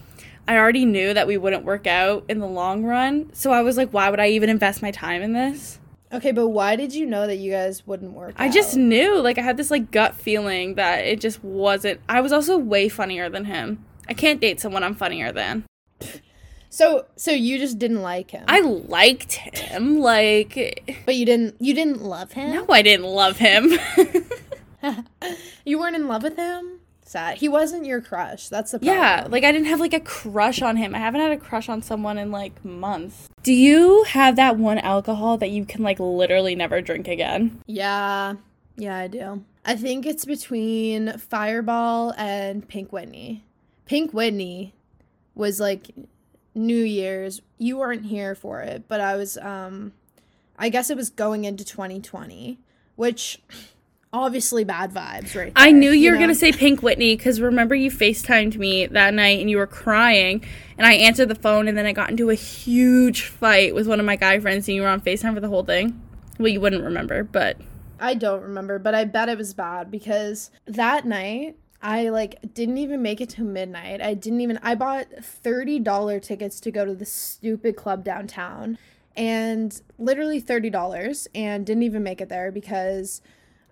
I 0.47 0.59
already 0.59 0.85
knew 0.85 1.15
that 1.15 1.27
we 1.27 1.39
wouldn't 1.39 1.65
work 1.65 1.87
out 1.87 2.25
in 2.29 2.39
the 2.39 2.47
long 2.47 2.85
run. 2.85 3.31
So 3.33 3.51
I 3.51 3.63
was 3.63 3.77
like, 3.77 3.91
why 3.93 4.11
would 4.11 4.21
I 4.21 4.29
even 4.29 4.51
invest 4.51 4.83
my 4.83 4.91
time 4.91 5.23
in 5.23 5.33
this? 5.33 5.79
Okay, 6.13 6.33
but 6.33 6.49
why 6.49 6.77
did 6.77 6.95
you 6.95 7.07
know 7.07 7.27
that 7.27 7.37
you 7.37 7.51
guys 7.51 7.87
wouldn't 7.87 8.13
work? 8.13 8.35
I 8.39 8.49
just 8.49 8.77
knew, 8.77 9.21
like 9.21 9.39
I 9.39 9.43
had 9.43 9.57
this 9.57 9.71
like 9.71 9.91
gut 9.91 10.15
feeling 10.15 10.75
that 10.75 11.05
it 11.05 11.21
just 11.21 11.43
wasn't. 11.43 12.01
I 12.09 12.21
was 12.21 12.31
also 12.31 12.57
way 12.57 12.89
funnier 12.89 13.29
than 13.29 13.47
him. 13.47 13.85
I 14.09 14.15
can't 14.15 14.41
date 14.41 14.61
someone 14.61 14.85
I'm 14.85 14.95
funnier 14.95 15.33
than. 15.33 15.65
So, 16.75 17.07
so 17.15 17.31
you 17.31 17.59
just 17.59 17.79
didn't 17.79 18.03
like 18.03 18.33
him. 18.33 18.47
I 18.49 18.61
liked 18.61 19.35
him, 19.35 20.01
like 20.01 20.83
but 21.07 21.15
you 21.15 21.25
didn't. 21.25 21.55
You 21.61 21.73
didn't 21.73 22.03
love 22.03 22.33
him. 22.33 22.53
no, 22.53 22.67
I 22.69 22.83
didn't 22.83 23.07
love 23.07 23.39
him. 23.39 23.73
You 25.65 25.79
weren't 25.79 25.97
in 25.97 26.09
love 26.09 26.23
with 26.23 26.37
him. 26.37 26.81
Sad. 27.07 27.39
He 27.39 27.49
wasn't 27.49 27.87
your 27.87 28.03
crush. 28.03 28.49
That's 28.49 28.73
the 28.73 28.81
problem. 28.81 28.99
yeah, 28.99 29.27
like 29.31 29.43
I 29.45 29.51
didn't 29.53 29.69
have 29.69 29.81
like 29.81 29.95
a 29.95 30.01
crush 30.01 30.61
on 30.61 30.77
him. 30.77 30.95
I 30.95 30.99
haven't 30.99 31.21
had 31.23 31.33
a 31.33 31.39
crush 31.39 31.69
on 31.71 31.81
someone 31.81 32.19
in 32.19 32.31
like 32.31 32.63
months. 32.65 33.29
Do 33.43 33.53
you 33.55 34.03
have 34.05 34.37
that 34.37 34.59
one 34.59 34.79
alcohol 34.79 35.39
that 35.39 35.51
you 35.51 35.65
can 35.65 35.83
like 35.83 36.01
literally 36.01 36.55
never 36.55 36.83
drink 36.83 37.09
again? 37.09 37.63
Yeah. 37.67 38.35
Yeah, 38.77 38.99
I 38.99 39.07
do. 39.07 39.45
I 39.65 39.77
think 39.77 40.05
it's 40.05 40.25
between 40.27 41.17
Fireball 41.19 42.13
and 42.19 42.67
Pink 42.69 42.93
Whitney. 42.93 43.45
Pink 43.87 44.13
Whitney 44.13 44.75
was 45.35 45.61
like 45.61 45.93
New 46.55 46.83
Year's. 46.83 47.41
You 47.59 47.79
weren't 47.79 48.07
here 48.07 48.35
for 48.35 48.61
it, 48.61 48.85
but 48.89 49.01
I 49.01 49.17
was 49.17 49.37
um 49.39 49.93
I 50.59 50.69
guess 50.69 50.91
it 50.91 50.97
was 50.97 51.11
going 51.11 51.45
into 51.45 51.65
2020, 51.65 52.59
which 52.97 53.41
obviously 54.13 54.63
bad 54.63 54.93
vibes 54.93 55.35
right 55.37 55.53
I 55.57 55.71
there, 55.73 55.81
knew 55.81 55.91
you 55.91 56.11
were 56.11 56.17
know? 56.17 56.23
gonna 56.23 56.35
say 56.37 56.53
Pink 56.53 56.83
Whitney 56.83 57.17
because 57.17 57.41
remember 57.41 57.75
you 57.75 57.91
FaceTimed 57.91 58.57
me 58.57 58.87
that 58.87 59.13
night 59.13 59.41
and 59.41 59.51
you 59.51 59.57
were 59.57 59.67
crying 59.67 60.45
and 60.79 60.87
I 60.87 60.93
answered 60.95 61.29
the 61.29 61.35
phone 61.35 61.67
and 61.67 61.77
then 61.77 61.85
I 61.87 61.93
got 61.93 62.11
into 62.11 62.31
a 62.31 62.35
huge 62.35 63.23
fight 63.23 63.75
with 63.75 63.89
one 63.89 63.99
of 63.99 64.07
my 64.07 64.15
guy 64.15 64.39
friends 64.39 64.69
and 64.69 64.77
you 64.77 64.83
were 64.83 64.89
on 64.89 65.01
FaceTime 65.01 65.35
for 65.35 65.41
the 65.41 65.49
whole 65.49 65.65
thing. 65.65 66.01
Well, 66.39 66.49
you 66.49 66.61
wouldn't 66.61 66.85
remember, 66.85 67.25
but 67.25 67.57
I 67.99 68.15
don't 68.15 68.43
remember, 68.43 68.79
but 68.79 68.95
I 68.95 69.05
bet 69.05 69.29
it 69.29 69.39
was 69.39 69.53
bad 69.55 69.91
because 69.91 70.51
that 70.67 71.05
night 71.07 71.57
I 71.85 72.09
like 72.09 72.55
didn't 72.55 72.79
even 72.79 73.03
make 73.03 73.21
it 73.21 73.29
to 73.31 73.43
midnight. 73.43 74.01
I 74.01 74.15
didn't 74.15 74.41
even 74.41 74.59
I 74.63 74.75
bought 74.75 75.07
$30 75.11 76.23
tickets 76.23 76.59
to 76.61 76.71
go 76.71 76.87
to 76.87 76.95
the 76.95 77.05
stupid 77.05 77.77
club 77.77 78.03
downtown 78.03 78.79
and 79.15 79.81
literally 79.99 80.41
$30 80.41 81.27
and 81.35 81.67
didn't 81.67 81.83
even 81.83 82.03
make 82.03 82.23
it 82.23 82.31
there 82.31 82.51
because 82.51 83.21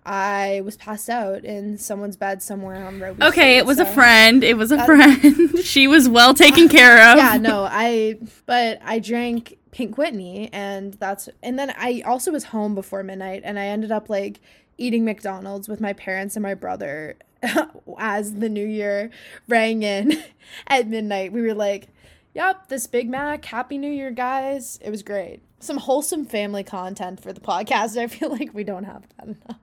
I 0.05 0.61
was 0.63 0.77
passed 0.77 1.09
out 1.09 1.43
in 1.43 1.79
someone's 1.79 2.15
bed 2.15 2.43
somewhere 2.43 2.85
on 2.85 2.99
Robie 2.99 3.23
okay, 3.23 3.31
Street, 3.31 3.57
it 3.57 3.65
was 3.65 3.79
a 3.79 3.85
friend. 3.85 4.43
It 4.43 4.57
was 4.57 4.71
a 4.71 4.85
friend. 4.85 5.57
she 5.63 5.87
was 5.87 6.07
well 6.07 6.35
taken 6.35 6.69
care 6.69 7.11
of. 7.11 7.17
yeah, 7.17 7.37
no, 7.37 7.63
I 7.69 8.19
but 8.45 8.79
I 8.85 8.99
drank 8.99 9.57
Pink 9.71 9.97
Whitney 9.97 10.51
and 10.53 10.93
that's 10.93 11.29
and 11.41 11.57
then 11.57 11.73
I 11.75 12.03
also 12.05 12.31
was 12.31 12.43
home 12.43 12.75
before 12.75 13.01
midnight 13.01 13.41
and 13.43 13.57
I 13.57 13.65
ended 13.65 13.91
up 13.91 14.07
like 14.07 14.39
eating 14.77 15.03
McDonald's 15.03 15.67
with 15.67 15.81
my 15.81 15.93
parents 15.93 16.35
and 16.35 16.43
my 16.43 16.53
brother 16.53 17.15
as 17.97 18.35
the 18.35 18.49
new 18.49 18.65
year 18.65 19.11
rang 19.47 19.83
in 19.83 20.23
at 20.67 20.87
midnight. 20.87 21.31
We 21.31 21.41
were 21.41 21.53
like, 21.53 21.87
"Yep, 22.33 22.69
this 22.69 22.87
Big 22.87 23.09
Mac, 23.09 23.43
Happy 23.45 23.77
New 23.77 23.91
Year, 23.91 24.11
guys." 24.11 24.79
It 24.81 24.89
was 24.89 25.03
great. 25.03 25.41
Some 25.59 25.77
wholesome 25.77 26.25
family 26.25 26.63
content 26.63 27.21
for 27.21 27.31
the 27.31 27.39
podcast. 27.39 27.95
I 28.01 28.07
feel 28.07 28.29
like 28.29 28.53
we 28.53 28.63
don't 28.65 28.83
have 28.83 29.03
that 29.17 29.27
enough. 29.27 29.59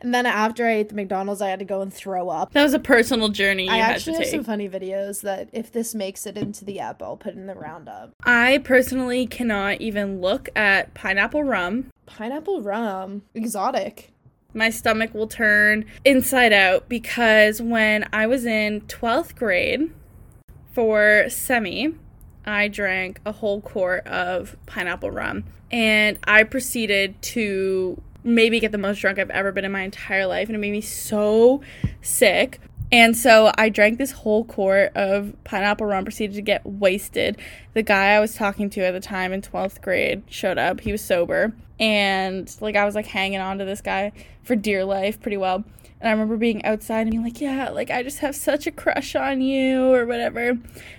And 0.00 0.12
then 0.12 0.26
after 0.26 0.66
I 0.66 0.72
ate 0.72 0.88
the 0.88 0.96
McDonald's, 0.96 1.40
I 1.40 1.48
had 1.48 1.60
to 1.60 1.64
go 1.64 1.82
and 1.82 1.94
throw 1.94 2.28
up. 2.28 2.52
That 2.52 2.64
was 2.64 2.74
a 2.74 2.80
personal 2.80 3.28
journey 3.28 3.66
you 3.66 3.70
I 3.70 3.76
had 3.76 3.94
actually 3.94 4.14
to 4.14 4.18
have 4.18 4.24
take. 4.24 4.34
some 4.34 4.44
funny 4.44 4.68
videos 4.68 5.20
that 5.22 5.48
if 5.52 5.70
this 5.70 5.94
makes 5.94 6.26
it 6.26 6.36
into 6.36 6.64
the 6.64 6.80
app, 6.80 7.00
I'll 7.00 7.16
put 7.16 7.34
in 7.34 7.46
the 7.46 7.54
roundup. 7.54 8.10
I 8.24 8.58
personally 8.64 9.26
cannot 9.26 9.80
even 9.80 10.20
look 10.20 10.48
at 10.56 10.94
pineapple 10.94 11.44
rum. 11.44 11.90
Pineapple 12.06 12.62
rum, 12.62 13.22
exotic. 13.34 14.12
My 14.56 14.70
stomach 14.70 15.14
will 15.14 15.28
turn 15.28 15.84
inside 16.04 16.52
out 16.52 16.88
because 16.88 17.60
when 17.60 18.08
I 18.12 18.26
was 18.26 18.46
in 18.46 18.80
12th 18.82 19.36
grade 19.36 19.92
for 20.72 21.26
semi, 21.28 21.94
I 22.46 22.68
drank 22.68 23.20
a 23.26 23.32
whole 23.32 23.60
quart 23.60 24.06
of 24.06 24.56
pineapple 24.66 25.10
rum 25.10 25.44
and 25.70 26.18
I 26.24 26.44
proceeded 26.44 27.20
to 27.22 28.00
maybe 28.24 28.58
get 28.58 28.72
the 28.72 28.78
most 28.78 29.00
drunk 29.00 29.18
I've 29.18 29.30
ever 29.30 29.52
been 29.52 29.64
in 29.64 29.72
my 29.72 29.82
entire 29.82 30.26
life 30.26 30.48
and 30.48 30.56
it 30.56 30.58
made 30.58 30.72
me 30.72 30.80
so 30.80 31.60
sick. 32.00 32.58
And 32.90 33.16
so 33.16 33.52
I 33.58 33.68
drank 33.68 33.98
this 33.98 34.12
whole 34.12 34.44
quart 34.44 34.92
of 34.96 35.34
pineapple 35.44 35.86
rum, 35.86 36.04
proceeded 36.04 36.36
to 36.36 36.42
get 36.42 36.64
wasted. 36.64 37.38
The 37.74 37.82
guy 37.82 38.14
I 38.14 38.20
was 38.20 38.34
talking 38.34 38.70
to 38.70 38.80
at 38.82 38.92
the 38.92 39.00
time 39.00 39.32
in 39.32 39.42
12th 39.42 39.82
grade 39.82 40.22
showed 40.28 40.56
up. 40.56 40.80
He 40.80 40.92
was 40.92 41.02
sober. 41.02 41.52
And 41.78 42.54
like 42.60 42.76
I 42.76 42.84
was 42.84 42.94
like 42.94 43.06
hanging 43.06 43.40
on 43.40 43.58
to 43.58 43.64
this 43.64 43.80
guy 43.80 44.12
for 44.42 44.56
dear 44.56 44.84
life 44.84 45.20
pretty 45.20 45.36
well. 45.36 45.64
And 46.00 46.08
I 46.08 46.12
remember 46.12 46.36
being 46.36 46.64
outside 46.64 47.02
and 47.02 47.10
being 47.10 47.22
like, 47.24 47.40
yeah, 47.40 47.70
like 47.70 47.90
I 47.90 48.02
just 48.02 48.18
have 48.18 48.36
such 48.36 48.66
a 48.66 48.70
crush 48.70 49.14
on 49.14 49.40
you 49.40 49.92
or 49.92 50.06
whatever. 50.06 50.58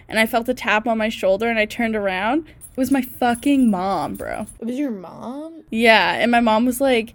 And 0.09 0.19
I 0.19 0.25
felt 0.25 0.49
a 0.49 0.53
tap 0.53 0.87
on 0.87 0.97
my 0.97 1.09
shoulder 1.09 1.49
and 1.49 1.59
I 1.59 1.65
turned 1.65 1.95
around. 1.95 2.47
It 2.47 2.77
was 2.77 2.91
my 2.91 3.01
fucking 3.01 3.69
mom, 3.71 4.15
bro. 4.15 4.47
It 4.59 4.65
was 4.65 4.77
your 4.77 4.91
mom? 4.91 5.63
Yeah, 5.71 6.13
and 6.13 6.31
my 6.31 6.39
mom 6.41 6.65
was 6.65 6.79
like, 6.79 7.13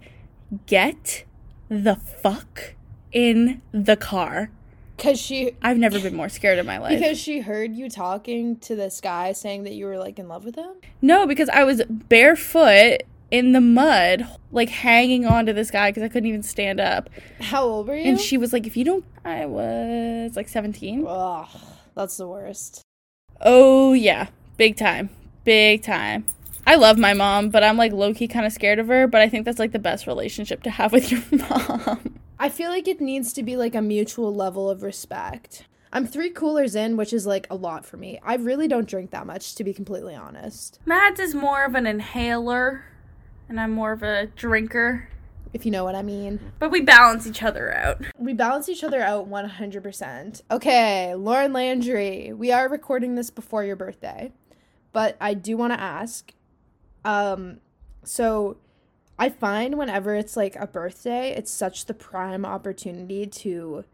"Get 0.65 1.23
the 1.69 1.95
fuck 1.95 2.73
in 3.13 3.61
the 3.71 3.95
car." 3.95 4.49
Cause 4.97 5.19
she 5.19 5.53
I've 5.61 5.77
never 5.77 5.99
been 5.99 6.15
more 6.15 6.29
scared 6.29 6.59
in 6.59 6.65
my 6.65 6.77
life. 6.77 6.99
because 6.99 7.17
she 7.17 7.39
heard 7.39 7.73
you 7.73 7.89
talking 7.89 8.57
to 8.57 8.75
this 8.75 9.01
guy 9.01 9.31
saying 9.31 9.63
that 9.63 9.73
you 9.73 9.85
were 9.85 9.97
like 9.97 10.19
in 10.19 10.27
love 10.27 10.45
with 10.45 10.55
him. 10.55 10.73
no, 11.01 11.25
because 11.25 11.49
I 11.49 11.63
was 11.63 11.81
barefoot 11.89 13.03
in 13.33 13.51
the 13.51 13.59
mud, 13.59 14.27
like 14.51 14.69
hanging 14.69 15.25
on 15.25 15.47
to 15.47 15.53
this 15.53 15.71
guy 15.71 15.89
because 15.89 16.03
I 16.03 16.07
couldn't 16.07 16.29
even 16.29 16.43
stand 16.43 16.79
up. 16.79 17.09
How 17.41 17.63
old 17.63 17.87
were 17.87 17.95
you? 17.95 18.03
And 18.03 18.21
she 18.21 18.37
was 18.37 18.53
like, 18.53 18.67
"If 18.67 18.77
you 18.77 18.85
don't," 18.85 19.03
I 19.25 19.47
was 19.47 20.35
like 20.35 20.47
17. 20.47 21.03
Ugh, 21.07 21.47
that's 21.95 22.15
the 22.15 22.27
worst. 22.27 22.83
Oh 23.41 23.93
yeah, 23.93 24.27
big 24.55 24.77
time, 24.77 25.09
big 25.45 25.81
time. 25.81 26.27
I 26.67 26.75
love 26.75 26.99
my 26.99 27.15
mom, 27.15 27.49
but 27.49 27.63
I'm 27.63 27.75
like 27.75 27.91
low 27.91 28.13
key 28.13 28.27
kind 28.27 28.45
of 28.45 28.53
scared 28.53 28.77
of 28.77 28.87
her. 28.87 29.07
But 29.07 29.21
I 29.21 29.29
think 29.29 29.45
that's 29.45 29.59
like 29.59 29.71
the 29.71 29.79
best 29.79 30.05
relationship 30.05 30.61
to 30.63 30.69
have 30.69 30.91
with 30.93 31.11
your 31.11 31.23
mom. 31.31 32.19
I 32.37 32.49
feel 32.49 32.69
like 32.69 32.87
it 32.87 33.01
needs 33.01 33.33
to 33.33 33.41
be 33.41 33.57
like 33.57 33.73
a 33.73 33.81
mutual 33.81 34.33
level 34.33 34.69
of 34.69 34.83
respect. 34.83 35.65
I'm 35.91 36.05
three 36.05 36.29
coolers 36.29 36.75
in, 36.75 36.97
which 36.97 37.13
is 37.13 37.25
like 37.25 37.47
a 37.49 37.55
lot 37.55 37.83
for 37.83 37.97
me. 37.97 38.19
I 38.23 38.35
really 38.35 38.67
don't 38.67 38.87
drink 38.87 39.09
that 39.09 39.25
much, 39.25 39.55
to 39.55 39.63
be 39.63 39.73
completely 39.73 40.13
honest. 40.13 40.79
Mads 40.85 41.19
is 41.19 41.33
more 41.33 41.63
of 41.65 41.73
an 41.75 41.87
inhaler, 41.87 42.85
and 43.49 43.59
I'm 43.59 43.71
more 43.71 43.91
of 43.91 44.03
a 44.03 44.27
drinker. 44.27 45.09
If 45.53 45.65
you 45.65 45.71
know 45.71 45.83
what 45.83 45.93
I 45.93 46.01
mean. 46.01 46.39
But 46.57 46.71
we 46.71 46.81
balance 46.81 47.27
each 47.27 47.43
other 47.43 47.71
out. 47.75 48.01
We 48.17 48.33
balance 48.33 48.69
each 48.69 48.83
other 48.83 49.01
out 49.01 49.29
100%. 49.29 50.41
Okay, 50.49 51.13
Lauryn 51.15 51.53
Landry, 51.53 52.33
we 52.33 52.51
are 52.51 52.67
recording 52.67 53.13
this 53.13 53.29
before 53.29 53.63
your 53.63 53.75
birthday, 53.75 54.31
but 54.93 55.15
I 55.21 55.35
do 55.35 55.55
want 55.55 55.73
to 55.73 55.79
ask. 55.79 56.33
Um, 57.05 57.59
so 58.03 58.57
I 59.19 59.29
find 59.29 59.77
whenever 59.77 60.15
it's 60.15 60.35
like 60.35 60.55
a 60.55 60.65
birthday, 60.65 61.35
it's 61.35 61.51
such 61.51 61.85
the 61.85 61.93
prime 61.93 62.45
opportunity 62.45 63.27
to 63.27 63.85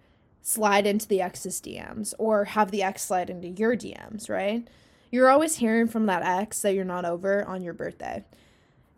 slide 0.41 0.87
into 0.87 1.07
the 1.07 1.21
ex's 1.21 1.59
DMs 1.59 2.13
or 2.17 2.45
have 2.45 2.71
the 2.71 2.83
ex 2.83 3.03
slide 3.03 3.29
into 3.29 3.49
your 3.49 3.75
DMs, 3.75 4.29
right? 4.29 4.67
You're 5.11 5.29
always 5.29 5.57
hearing 5.57 5.87
from 5.87 6.05
that 6.05 6.23
ex 6.23 6.61
that 6.61 6.73
you're 6.73 6.85
not 6.85 7.05
over 7.05 7.43
on 7.45 7.61
your 7.61 7.73
birthday. 7.73 8.23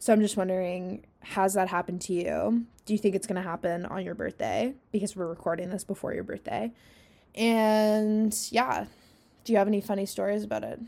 So 0.01 0.11
I'm 0.11 0.19
just 0.19 0.35
wondering, 0.35 1.05
has 1.19 1.53
that 1.53 1.67
happened 1.67 2.01
to 2.01 2.13
you? 2.13 2.65
Do 2.85 2.93
you 2.93 2.97
think 2.97 3.13
it's 3.13 3.27
going 3.27 3.35
to 3.35 3.47
happen 3.47 3.85
on 3.85 4.03
your 4.03 4.15
birthday? 4.15 4.73
Because 4.91 5.15
we're 5.15 5.27
recording 5.27 5.69
this 5.69 5.83
before 5.83 6.11
your 6.11 6.23
birthday. 6.23 6.71
And 7.35 8.35
yeah, 8.49 8.87
do 9.43 9.53
you 9.53 9.59
have 9.59 9.67
any 9.67 9.79
funny 9.79 10.07
stories 10.07 10.43
about 10.43 10.63
it? 10.63 10.79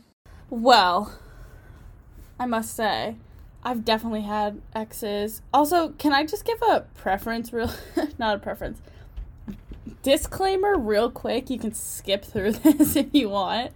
Well, 0.50 1.16
I 2.40 2.46
must 2.46 2.74
say, 2.74 3.14
I've 3.62 3.84
definitely 3.84 4.22
had 4.22 4.60
exes. 4.74 5.42
Also, 5.52 5.90
can 5.90 6.12
I 6.12 6.26
just 6.26 6.44
give 6.44 6.60
a 6.62 6.80
preference, 6.96 7.52
real, 7.52 7.70
not 8.18 8.34
a 8.34 8.40
preference, 8.40 8.80
disclaimer, 10.02 10.76
real 10.76 11.08
quick? 11.08 11.50
You 11.50 11.60
can 11.60 11.72
skip 11.72 12.24
through 12.24 12.50
this 12.64 12.96
if 12.96 13.06
you 13.12 13.28
want. 13.28 13.70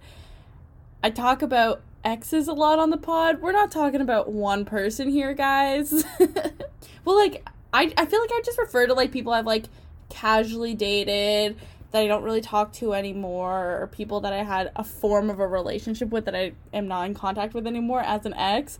I 1.01 1.09
talk 1.09 1.41
about 1.41 1.81
exes 2.03 2.47
a 2.47 2.53
lot 2.53 2.79
on 2.79 2.89
the 2.89 2.97
pod. 2.97 3.41
We're 3.41 3.51
not 3.51 3.71
talking 3.71 4.01
about 4.01 4.31
one 4.31 4.65
person 4.65 5.09
here, 5.09 5.33
guys. 5.33 6.05
well, 7.05 7.17
like, 7.17 7.47
I, 7.73 7.93
I 7.97 8.05
feel 8.05 8.19
like 8.19 8.31
I 8.33 8.41
just 8.43 8.57
refer 8.57 8.87
to 8.87 8.93
like 8.93 9.11
people 9.11 9.33
I've 9.33 9.45
like 9.45 9.65
casually 10.09 10.73
dated 10.73 11.57
that 11.91 12.03
I 12.03 12.07
don't 12.07 12.23
really 12.23 12.41
talk 12.41 12.73
to 12.73 12.93
anymore, 12.93 13.81
or 13.81 13.87
people 13.87 14.21
that 14.21 14.33
I 14.33 14.43
had 14.43 14.71
a 14.75 14.83
form 14.83 15.29
of 15.29 15.39
a 15.39 15.47
relationship 15.47 16.09
with 16.09 16.25
that 16.25 16.35
I 16.35 16.53
am 16.73 16.87
not 16.87 17.05
in 17.07 17.13
contact 17.15 17.53
with 17.53 17.65
anymore 17.65 18.01
as 18.01 18.25
an 18.25 18.33
ex. 18.35 18.77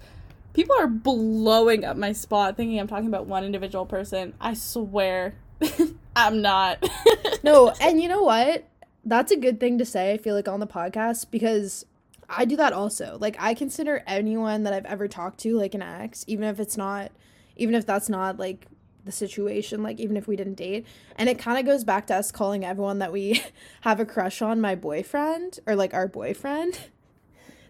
People 0.54 0.76
are 0.80 0.88
blowing 0.88 1.86
up 1.86 1.98
my 1.98 2.12
spot 2.12 2.58
thinking 2.58 2.80
I'm 2.80 2.88
talking 2.88 3.08
about 3.08 3.26
one 3.26 3.44
individual 3.44 3.86
person. 3.86 4.34
I 4.40 4.54
swear, 4.54 5.36
I'm 6.16 6.42
not. 6.42 6.88
No, 7.42 7.74
and 7.80 8.02
you 8.02 8.10
know 8.10 8.24
what? 8.24 8.68
That's 9.06 9.32
a 9.32 9.38
good 9.38 9.62
thing 9.62 9.78
to 9.78 9.86
say, 9.86 10.12
I 10.12 10.18
feel 10.18 10.36
like, 10.36 10.50
on 10.50 10.60
the 10.60 10.68
podcast 10.68 11.32
because 11.32 11.86
I 12.30 12.46
do 12.46 12.56
that 12.58 12.74
also. 12.74 13.18
Like, 13.20 13.36
I 13.40 13.54
consider 13.54 14.04
anyone 14.06 14.64
that 14.64 14.74
I've 14.74 14.86
ever 14.86 15.08
talked 15.08 15.40
to 15.42 15.58
like 15.58 15.74
an 15.74 15.82
ex, 15.82 16.24
even 16.28 16.46
if 16.46 16.60
it's 16.60 16.78
not, 16.78 17.12
even 17.56 17.76
if 17.76 17.86
that's 17.86 18.10
not 18.10 18.38
like 18.38 18.68
the 19.06 19.12
situation, 19.12 19.82
like, 19.82 20.00
even 20.00 20.16
if 20.16 20.28
we 20.28 20.36
didn't 20.36 20.56
date. 20.56 20.86
And 21.16 21.28
it 21.30 21.40
kind 21.40 21.58
of 21.58 21.66
goes 21.66 21.84
back 21.84 22.08
to 22.08 22.16
us 22.16 22.32
calling 22.32 22.64
everyone 22.64 23.00
that 23.00 23.12
we 23.12 23.42
have 23.82 24.00
a 24.00 24.06
crush 24.06 24.42
on 24.42 24.62
my 24.62 24.76
boyfriend 24.76 25.60
or 25.66 25.76
like 25.76 25.94
our 25.94 26.08
boyfriend. 26.08 26.80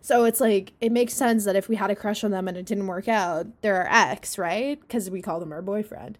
So 0.02 0.24
it's 0.24 0.40
like, 0.40 0.72
it 0.80 0.94
makes 0.94 1.14
sense 1.14 1.44
that 1.44 1.58
if 1.58 1.68
we 1.68 1.76
had 1.76 1.92
a 1.92 1.96
crush 1.96 2.24
on 2.24 2.32
them 2.32 2.48
and 2.48 2.56
it 2.56 2.66
didn't 2.66 2.88
work 2.88 3.10
out, 3.10 3.48
they're 3.62 3.86
our 3.86 3.88
ex, 4.12 4.38
right? 4.38 4.80
Because 4.80 5.10
we 5.10 5.22
call 5.22 5.42
them 5.42 5.52
our 5.52 5.62
boyfriend. 5.62 6.18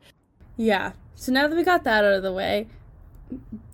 Yeah. 0.58 0.92
So 1.16 1.32
now 1.32 1.48
that 1.48 1.56
we 1.56 1.64
got 1.64 1.86
that 1.86 2.04
out 2.04 2.14
of 2.14 2.22
the 2.22 2.34
way, 2.34 2.68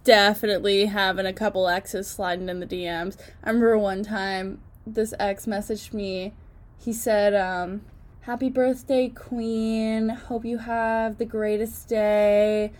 definitely 0.03 0.85
having 0.85 1.25
a 1.25 1.33
couple 1.33 1.67
exes 1.67 2.07
sliding 2.07 2.49
in 2.49 2.59
the 2.59 2.65
DMs. 2.65 3.17
I 3.43 3.49
remember 3.49 3.77
one 3.77 4.03
time 4.03 4.61
this 4.85 5.13
ex 5.19 5.45
messaged 5.45 5.93
me. 5.93 6.33
He 6.77 6.93
said, 6.93 7.33
um, 7.33 7.81
Happy 8.21 8.49
birthday, 8.49 9.09
Queen. 9.09 10.09
Hope 10.09 10.45
you 10.45 10.57
have 10.57 11.19
the 11.19 11.25
greatest 11.25 11.87
day. 11.87 12.71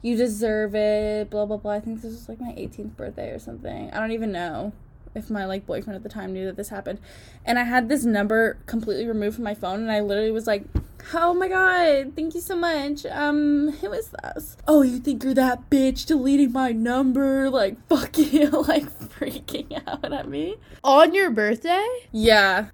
You 0.00 0.16
deserve 0.16 0.74
it. 0.74 1.30
Blah, 1.30 1.44
blah, 1.46 1.58
blah. 1.58 1.72
I 1.72 1.80
think 1.80 2.00
this 2.00 2.12
was 2.12 2.28
like 2.28 2.40
my 2.40 2.52
18th 2.52 2.96
birthday 2.96 3.30
or 3.30 3.38
something. 3.38 3.90
I 3.90 4.00
don't 4.00 4.12
even 4.12 4.32
know 4.32 4.72
if 5.14 5.30
my 5.30 5.44
like 5.44 5.66
boyfriend 5.66 5.96
at 5.96 6.02
the 6.02 6.08
time 6.08 6.32
knew 6.32 6.44
that 6.46 6.56
this 6.56 6.68
happened. 6.68 7.00
And 7.44 7.58
I 7.58 7.64
had 7.64 7.88
this 7.88 8.04
number 8.04 8.58
completely 8.66 9.06
removed 9.06 9.36
from 9.36 9.44
my 9.44 9.54
phone 9.54 9.80
and 9.80 9.90
I 9.90 10.00
literally 10.00 10.30
was 10.30 10.46
like, 10.46 10.64
"Oh 11.12 11.34
my 11.34 11.48
god, 11.48 12.14
thank 12.16 12.34
you 12.34 12.40
so 12.40 12.56
much. 12.56 13.06
Um, 13.06 13.72
who 13.80 13.92
is 13.92 14.10
this?" 14.22 14.56
"Oh, 14.66 14.82
you 14.82 14.98
think 14.98 15.22
you're 15.24 15.34
that 15.34 15.70
bitch 15.70 16.06
deleting 16.06 16.52
my 16.52 16.72
number?" 16.72 17.50
Like, 17.50 17.76
fuck 17.88 18.16
you, 18.32 18.48
like 18.48 18.90
freaking 19.08 19.80
out 19.86 20.12
at 20.12 20.28
me. 20.28 20.56
On 20.82 21.14
your 21.14 21.30
birthday? 21.30 21.86
Yeah. 22.12 22.68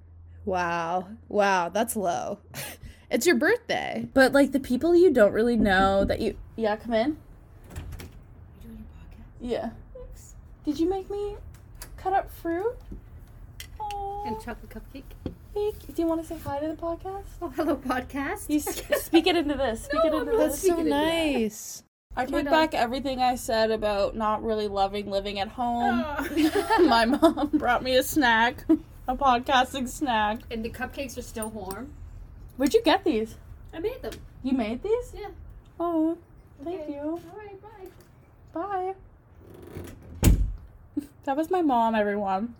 Wow. 0.44 1.09
Wow, 1.29 1.68
that's 1.68 1.94
low. 1.96 2.38
it's 3.11 3.26
your 3.26 3.37
birthday. 3.37 4.09
But 4.14 4.33
like 4.33 4.53
the 4.53 4.61
people 4.61 4.96
you 4.96 5.12
don't 5.12 5.33
really 5.33 5.57
know 5.57 6.05
that 6.05 6.20
you 6.20 6.37
Yeah, 6.57 6.76
come 6.76 6.94
in. 6.94 7.16
Are 7.70 7.76
you 8.62 8.62
doing 8.62 8.79
your 8.79 8.87
podcast? 8.96 9.38
Yeah. 9.40 9.70
Did 10.64 10.79
you 10.79 10.88
make 10.88 11.11
me 11.11 11.37
cut 12.02 12.12
up 12.12 12.30
fruit? 12.30 12.76
Oh, 13.80 14.24
And 14.26 14.36
chocolate 14.40 14.70
cupcake. 14.70 15.02
do 15.54 16.02
you 16.02 16.06
want 16.06 16.20
to 16.22 16.26
say 16.26 16.38
hi 16.42 16.58
to 16.60 16.68
the 16.68 16.74
podcast? 16.74 17.24
Oh, 17.42 17.48
hello, 17.50 17.76
podcast. 17.76 18.48
You 18.48 18.60
speak 19.00 19.26
it 19.26 19.36
into 19.36 19.54
this. 19.54 19.84
Speak 19.84 20.04
it 20.04 20.12
into 20.14 20.32
That's 20.36 20.52
this. 20.52 20.60
so 20.62 20.66
Speaking 20.68 20.80
of 20.80 20.86
that. 20.90 21.32
nice. 21.32 21.82
I 22.16 22.24
oh 22.24 22.26
take 22.26 22.44
back 22.46 22.74
everything 22.74 23.20
I 23.20 23.36
said 23.36 23.70
about 23.70 24.16
not 24.16 24.42
really 24.42 24.66
loving 24.68 25.10
living 25.10 25.38
at 25.38 25.48
home. 25.48 26.04
Oh. 26.04 26.84
My 26.88 27.04
mom 27.04 27.48
brought 27.54 27.82
me 27.84 27.94
a 27.96 28.02
snack, 28.02 28.64
a 29.06 29.14
podcasting 29.16 29.88
snack. 29.88 30.40
and 30.50 30.64
the 30.64 30.70
cupcakes 30.70 31.16
are 31.18 31.22
still 31.22 31.48
warm. 31.50 31.92
Where'd 32.56 32.74
you 32.74 32.82
get 32.82 33.04
these? 33.04 33.36
I 33.72 33.78
made 33.78 34.02
them. 34.02 34.14
You 34.42 34.52
made 34.52 34.82
these? 34.82 35.12
Yeah. 35.16 35.28
Oh, 35.78 36.18
thank 36.64 36.80
Okay. 36.82 36.92
you. 36.94 37.00
All 37.00 37.20
right, 37.38 37.62
bye. 38.52 38.54
Bye. 38.60 38.94
That 41.24 41.37
was 41.37 41.50
my 41.50 41.62
mom, 41.62 41.94
everyone. 41.94 42.54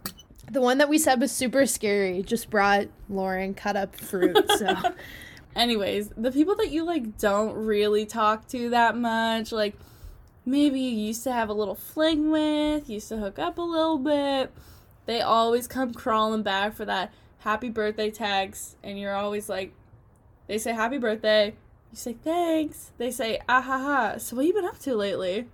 The 0.51 0.61
one 0.61 0.79
that 0.79 0.88
we 0.88 0.99
said 0.99 1.20
was 1.20 1.33
super 1.33 1.66
scary 1.66 2.23
just 2.23 2.51
brought 2.51 2.88
Lauryn 3.11 3.57
cut 3.57 3.77
up 3.77 3.96
fruit. 3.96 4.37
So 4.59 4.75
Anyways, 5.55 6.11
the 6.16 6.31
people 6.31 6.55
that 6.57 6.70
you 6.70 6.85
like 6.85 7.18
don't 7.18 7.55
really 7.55 8.07
talk 8.07 8.46
to 8.49 8.70
that 8.70 8.96
much, 8.96 9.51
like 9.51 9.75
maybe 10.44 10.81
you 10.81 11.07
used 11.07 11.25
to 11.25 11.33
have 11.33 11.49
a 11.49 11.53
little 11.53 11.75
fling 11.75 12.31
with, 12.31 12.88
used 12.88 13.09
to 13.09 13.16
hook 13.16 13.38
up 13.38 13.59
a 13.59 13.62
little 13.62 13.99
bit, 13.99 14.53
they 15.07 15.20
always 15.20 15.66
come 15.66 15.92
crawling 15.92 16.42
back 16.42 16.75
for 16.75 16.85
that 16.85 17.12
happy 17.38 17.68
birthday 17.68 18.11
text, 18.11 18.77
and 18.85 18.99
you're 18.99 19.14
always 19.14 19.49
like, 19.49 19.73
they 20.46 20.59
say 20.59 20.73
happy 20.73 20.99
birthday, 20.99 21.46
you 21.90 21.96
say 21.96 22.12
thanks, 22.12 22.92
they 22.99 23.11
say 23.11 23.40
ah 23.49 23.61
ha 23.61 23.79
ha. 23.79 24.18
So 24.18 24.37
what 24.37 24.46
you 24.46 24.55
been 24.55 24.64
up 24.64 24.79
to 24.81 24.94
lately? 24.94 25.49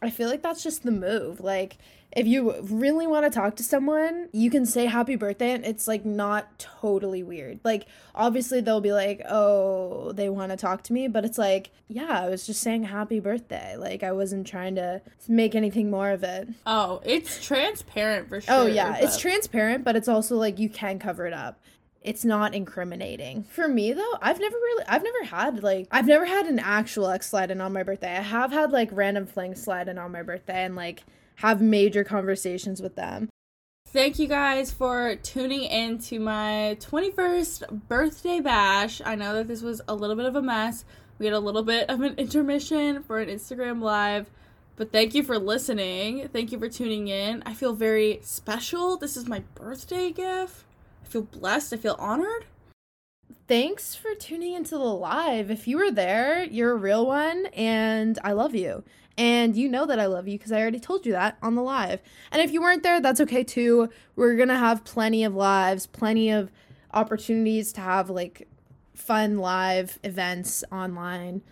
I 0.00 0.10
feel 0.10 0.28
like 0.28 0.42
that's 0.42 0.62
just 0.62 0.82
the 0.82 0.90
move. 0.90 1.40
Like 1.40 1.78
if 2.14 2.26
you 2.26 2.54
really 2.62 3.06
want 3.06 3.24
to 3.24 3.30
talk 3.30 3.56
to 3.56 3.64
someone, 3.64 4.28
you 4.32 4.50
can 4.50 4.66
say 4.66 4.86
happy 4.86 5.16
birthday 5.16 5.52
and 5.52 5.64
it's 5.64 5.88
like 5.88 6.04
not 6.04 6.58
totally 6.58 7.22
weird. 7.22 7.60
Like 7.64 7.86
obviously 8.14 8.60
they'll 8.60 8.80
be 8.80 8.92
like, 8.92 9.22
"Oh, 9.28 10.12
they 10.12 10.28
want 10.28 10.50
to 10.50 10.56
talk 10.56 10.82
to 10.84 10.92
me," 10.92 11.08
but 11.08 11.24
it's 11.24 11.38
like, 11.38 11.70
"Yeah, 11.88 12.20
I 12.22 12.28
was 12.28 12.46
just 12.46 12.60
saying 12.60 12.84
happy 12.84 13.18
birthday." 13.18 13.76
Like 13.76 14.02
I 14.02 14.12
wasn't 14.12 14.46
trying 14.46 14.74
to 14.74 15.00
make 15.26 15.54
anything 15.54 15.90
more 15.90 16.10
of 16.10 16.22
it. 16.22 16.48
Oh, 16.66 17.00
it's 17.04 17.44
transparent 17.44 18.28
for 18.28 18.36
oh, 18.36 18.40
sure. 18.40 18.54
Oh 18.54 18.66
yeah, 18.66 18.98
it's 18.98 19.16
transparent, 19.16 19.84
but 19.84 19.96
it's 19.96 20.08
also 20.08 20.36
like 20.36 20.58
you 20.58 20.68
can 20.68 20.98
cover 20.98 21.26
it 21.26 21.32
up. 21.32 21.60
It's 22.04 22.24
not 22.24 22.54
incriminating. 22.54 23.44
For 23.44 23.68
me 23.68 23.92
though, 23.92 24.18
I've 24.20 24.40
never 24.40 24.56
really 24.56 24.84
I've 24.88 25.04
never 25.04 25.24
had 25.24 25.62
like 25.62 25.88
I've 25.90 26.06
never 26.06 26.24
had 26.24 26.46
an 26.46 26.58
actual 26.58 27.08
ex 27.08 27.30
slide 27.30 27.50
in 27.50 27.60
on 27.60 27.72
my 27.72 27.82
birthday. 27.82 28.16
I 28.16 28.22
have 28.22 28.52
had 28.52 28.72
like 28.72 28.90
random 28.92 29.26
flings 29.26 29.62
slide 29.62 29.88
in 29.88 29.98
on 29.98 30.12
my 30.12 30.22
birthday 30.22 30.64
and 30.64 30.76
like 30.76 31.04
have 31.36 31.60
major 31.60 32.04
conversations 32.04 32.82
with 32.82 32.96
them. 32.96 33.28
Thank 33.88 34.18
you 34.18 34.26
guys 34.26 34.70
for 34.70 35.16
tuning 35.16 35.64
in 35.64 35.98
to 35.98 36.18
my 36.18 36.78
21st 36.80 37.88
birthday 37.88 38.40
bash. 38.40 39.02
I 39.04 39.16
know 39.16 39.34
that 39.34 39.48
this 39.48 39.60
was 39.60 39.82
a 39.86 39.94
little 39.94 40.16
bit 40.16 40.24
of 40.24 40.34
a 40.34 40.40
mess. 40.40 40.84
We 41.18 41.26
had 41.26 41.34
a 41.34 41.40
little 41.40 41.62
bit 41.62 41.90
of 41.90 42.00
an 42.00 42.14
intermission 42.16 43.02
for 43.02 43.18
an 43.18 43.28
Instagram 43.28 43.82
live, 43.82 44.30
but 44.76 44.92
thank 44.92 45.14
you 45.14 45.22
for 45.22 45.38
listening. 45.38 46.28
Thank 46.28 46.52
you 46.52 46.58
for 46.58 46.70
tuning 46.70 47.08
in. 47.08 47.42
I 47.44 47.52
feel 47.52 47.74
very 47.74 48.20
special. 48.22 48.96
This 48.96 49.16
is 49.16 49.28
my 49.28 49.42
birthday 49.54 50.10
gift. 50.10 50.64
I 51.12 51.20
feel 51.20 51.22
blessed. 51.24 51.74
I 51.74 51.76
feel 51.76 51.96
honored. 51.98 52.46
Thanks 53.46 53.94
for 53.94 54.14
tuning 54.14 54.54
into 54.54 54.70
the 54.70 54.78
live. 54.78 55.50
If 55.50 55.68
you 55.68 55.76
were 55.76 55.90
there, 55.90 56.42
you're 56.44 56.72
a 56.72 56.76
real 56.76 57.06
one 57.06 57.46
and 57.52 58.18
I 58.24 58.32
love 58.32 58.54
you. 58.54 58.82
And 59.18 59.54
you 59.54 59.68
know 59.68 59.84
that 59.84 60.00
I 60.00 60.06
love 60.06 60.26
you 60.26 60.38
because 60.38 60.52
I 60.52 60.60
already 60.62 60.80
told 60.80 61.04
you 61.04 61.12
that 61.12 61.36
on 61.42 61.54
the 61.54 61.60
live. 61.60 62.00
And 62.30 62.40
if 62.40 62.50
you 62.50 62.62
weren't 62.62 62.82
there, 62.82 62.98
that's 62.98 63.20
okay 63.20 63.44
too. 63.44 63.90
We're 64.16 64.36
going 64.36 64.48
to 64.48 64.56
have 64.56 64.84
plenty 64.84 65.22
of 65.22 65.34
lives, 65.34 65.86
plenty 65.86 66.30
of 66.30 66.50
opportunities 66.94 67.74
to 67.74 67.82
have 67.82 68.08
like 68.08 68.48
fun 68.94 69.36
live 69.36 69.98
events 70.02 70.64
online, 70.72 71.42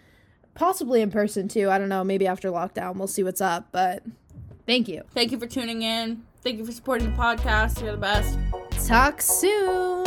possibly 0.55 1.03
in 1.03 1.11
person 1.11 1.49
too. 1.49 1.69
I 1.69 1.77
don't 1.77 1.91
know, 1.91 2.03
maybe 2.03 2.27
after 2.27 2.49
lockdown, 2.49 2.97
we'll 2.97 3.09
see 3.09 3.25
what's 3.25 3.43
up, 3.43 3.69
but 3.73 4.05
thank 4.65 4.89
you. 4.89 5.03
Thank 5.13 5.33
you 5.33 5.39
for 5.39 5.47
tuning 5.47 5.83
in. 5.83 6.23
Thank 6.43 6.57
you 6.57 6.65
for 6.65 6.73
supporting 6.73 7.11
the 7.11 7.17
podcast. 7.19 7.83
You're 7.83 7.93
the 7.93 7.99
best. 7.99 8.39
Talk 8.91 9.23
soon. 9.23 10.03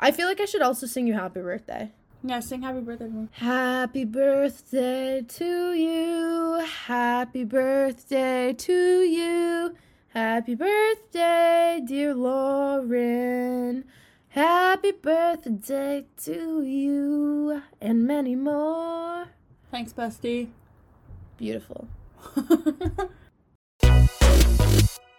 I 0.00 0.10
feel 0.12 0.26
like 0.28 0.40
I 0.40 0.46
should 0.46 0.62
also 0.62 0.86
sing 0.86 1.06
you 1.06 1.12
happy 1.12 1.40
birthday. 1.40 1.92
Yeah, 2.22 2.40
sing 2.40 2.62
happy 2.62 2.80
birthday 2.80 3.04
to 3.04 3.10
me. 3.12 3.28
Happy 3.32 4.06
birthday 4.06 5.20
to 5.28 5.72
you. 5.74 6.64
Happy 6.86 7.44
birthday 7.44 8.54
to 8.54 8.72
you. 8.72 9.76
Happy 10.14 10.54
birthday, 10.54 11.82
dear 11.84 12.14
Lauryn. 12.14 13.84
Happy 14.28 14.92
birthday 14.92 16.06
to 16.24 16.62
you. 16.62 17.60
And 17.78 18.06
many 18.06 18.36
more. 18.36 19.26
Thanks, 19.70 19.92
bestie. 19.92 20.48
Beautiful. 21.36 21.88